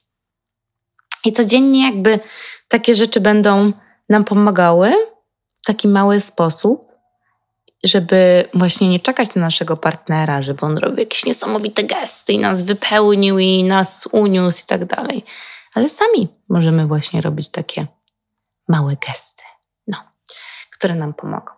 I 1.26 1.32
codziennie 1.32 1.84
jakby 1.84 2.20
takie 2.68 2.94
rzeczy 2.94 3.20
będą 3.20 3.72
nam 4.08 4.24
pomagały 4.24 4.92
w 5.62 5.66
taki 5.66 5.88
mały 5.88 6.20
sposób, 6.20 6.92
żeby 7.84 8.48
właśnie 8.54 8.88
nie 8.88 9.00
czekać 9.00 9.34
na 9.34 9.42
naszego 9.42 9.76
partnera, 9.76 10.42
żeby 10.42 10.66
on 10.66 10.78
robił 10.78 10.98
jakieś 10.98 11.24
niesamowite 11.24 11.84
gesty 11.84 12.32
i 12.32 12.38
nas 12.38 12.62
wypełnił 12.62 13.38
i 13.38 13.64
nas 13.64 14.08
uniósł 14.12 14.62
i 14.62 14.66
tak 14.66 14.84
dalej. 14.84 15.24
Ale 15.74 15.88
sami 15.88 16.28
możemy 16.48 16.86
właśnie 16.86 17.20
robić 17.20 17.48
takie 17.48 17.86
małe 18.68 18.96
gesty, 19.06 19.42
no, 19.86 19.96
które 20.72 20.94
nam 20.94 21.14
pomogą. 21.14 21.52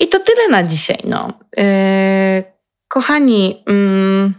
I 0.00 0.08
to 0.08 0.18
tyle 0.18 0.48
na 0.48 0.64
dzisiaj. 0.64 0.98
No. 1.04 1.32
Yy, 1.56 2.44
kochani, 2.88 3.64
yy, 3.66 4.32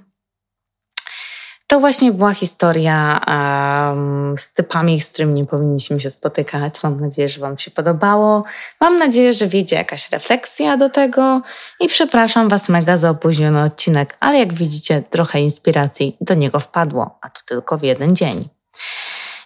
to 1.71 1.79
właśnie 1.79 2.11
była 2.11 2.33
historia 2.33 3.19
um, 3.27 4.35
z 4.37 4.53
typami, 4.53 5.01
z 5.01 5.11
którymi 5.11 5.33
nie 5.33 5.45
powinniśmy 5.45 5.99
się 5.99 6.09
spotykać. 6.09 6.83
Mam 6.83 7.01
nadzieję, 7.01 7.29
że 7.29 7.41
Wam 7.41 7.57
się 7.57 7.71
podobało. 7.71 8.43
Mam 8.81 8.97
nadzieję, 8.97 9.33
że 9.33 9.47
wyjdzie 9.47 9.75
jakaś 9.75 10.11
refleksja 10.11 10.77
do 10.77 10.89
tego 10.89 11.41
i 11.79 11.87
przepraszam 11.87 12.49
Was 12.49 12.69
mega 12.69 12.97
za 12.97 13.09
opóźniony 13.09 13.63
odcinek, 13.63 14.17
ale 14.19 14.39
jak 14.39 14.53
widzicie, 14.53 15.03
trochę 15.09 15.41
inspiracji 15.41 16.17
do 16.21 16.33
niego 16.33 16.59
wpadło, 16.59 17.19
a 17.21 17.29
to 17.29 17.41
tylko 17.45 17.77
w 17.77 17.83
jeden 17.83 18.15
dzień. 18.15 18.49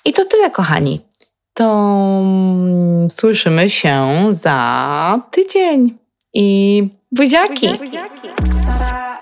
I 0.05 0.13
to 0.13 0.25
tyle, 0.25 0.51
kochani. 0.51 1.05
To 1.53 1.91
mm, 2.23 3.09
słyszymy 3.09 3.69
się 3.69 4.27
za 4.29 5.21
tydzień. 5.31 5.97
I 6.33 6.89
buziaki! 7.11 7.69
Stara, 8.63 9.21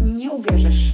nie 0.00 0.30
uwierzysz. 0.30 0.89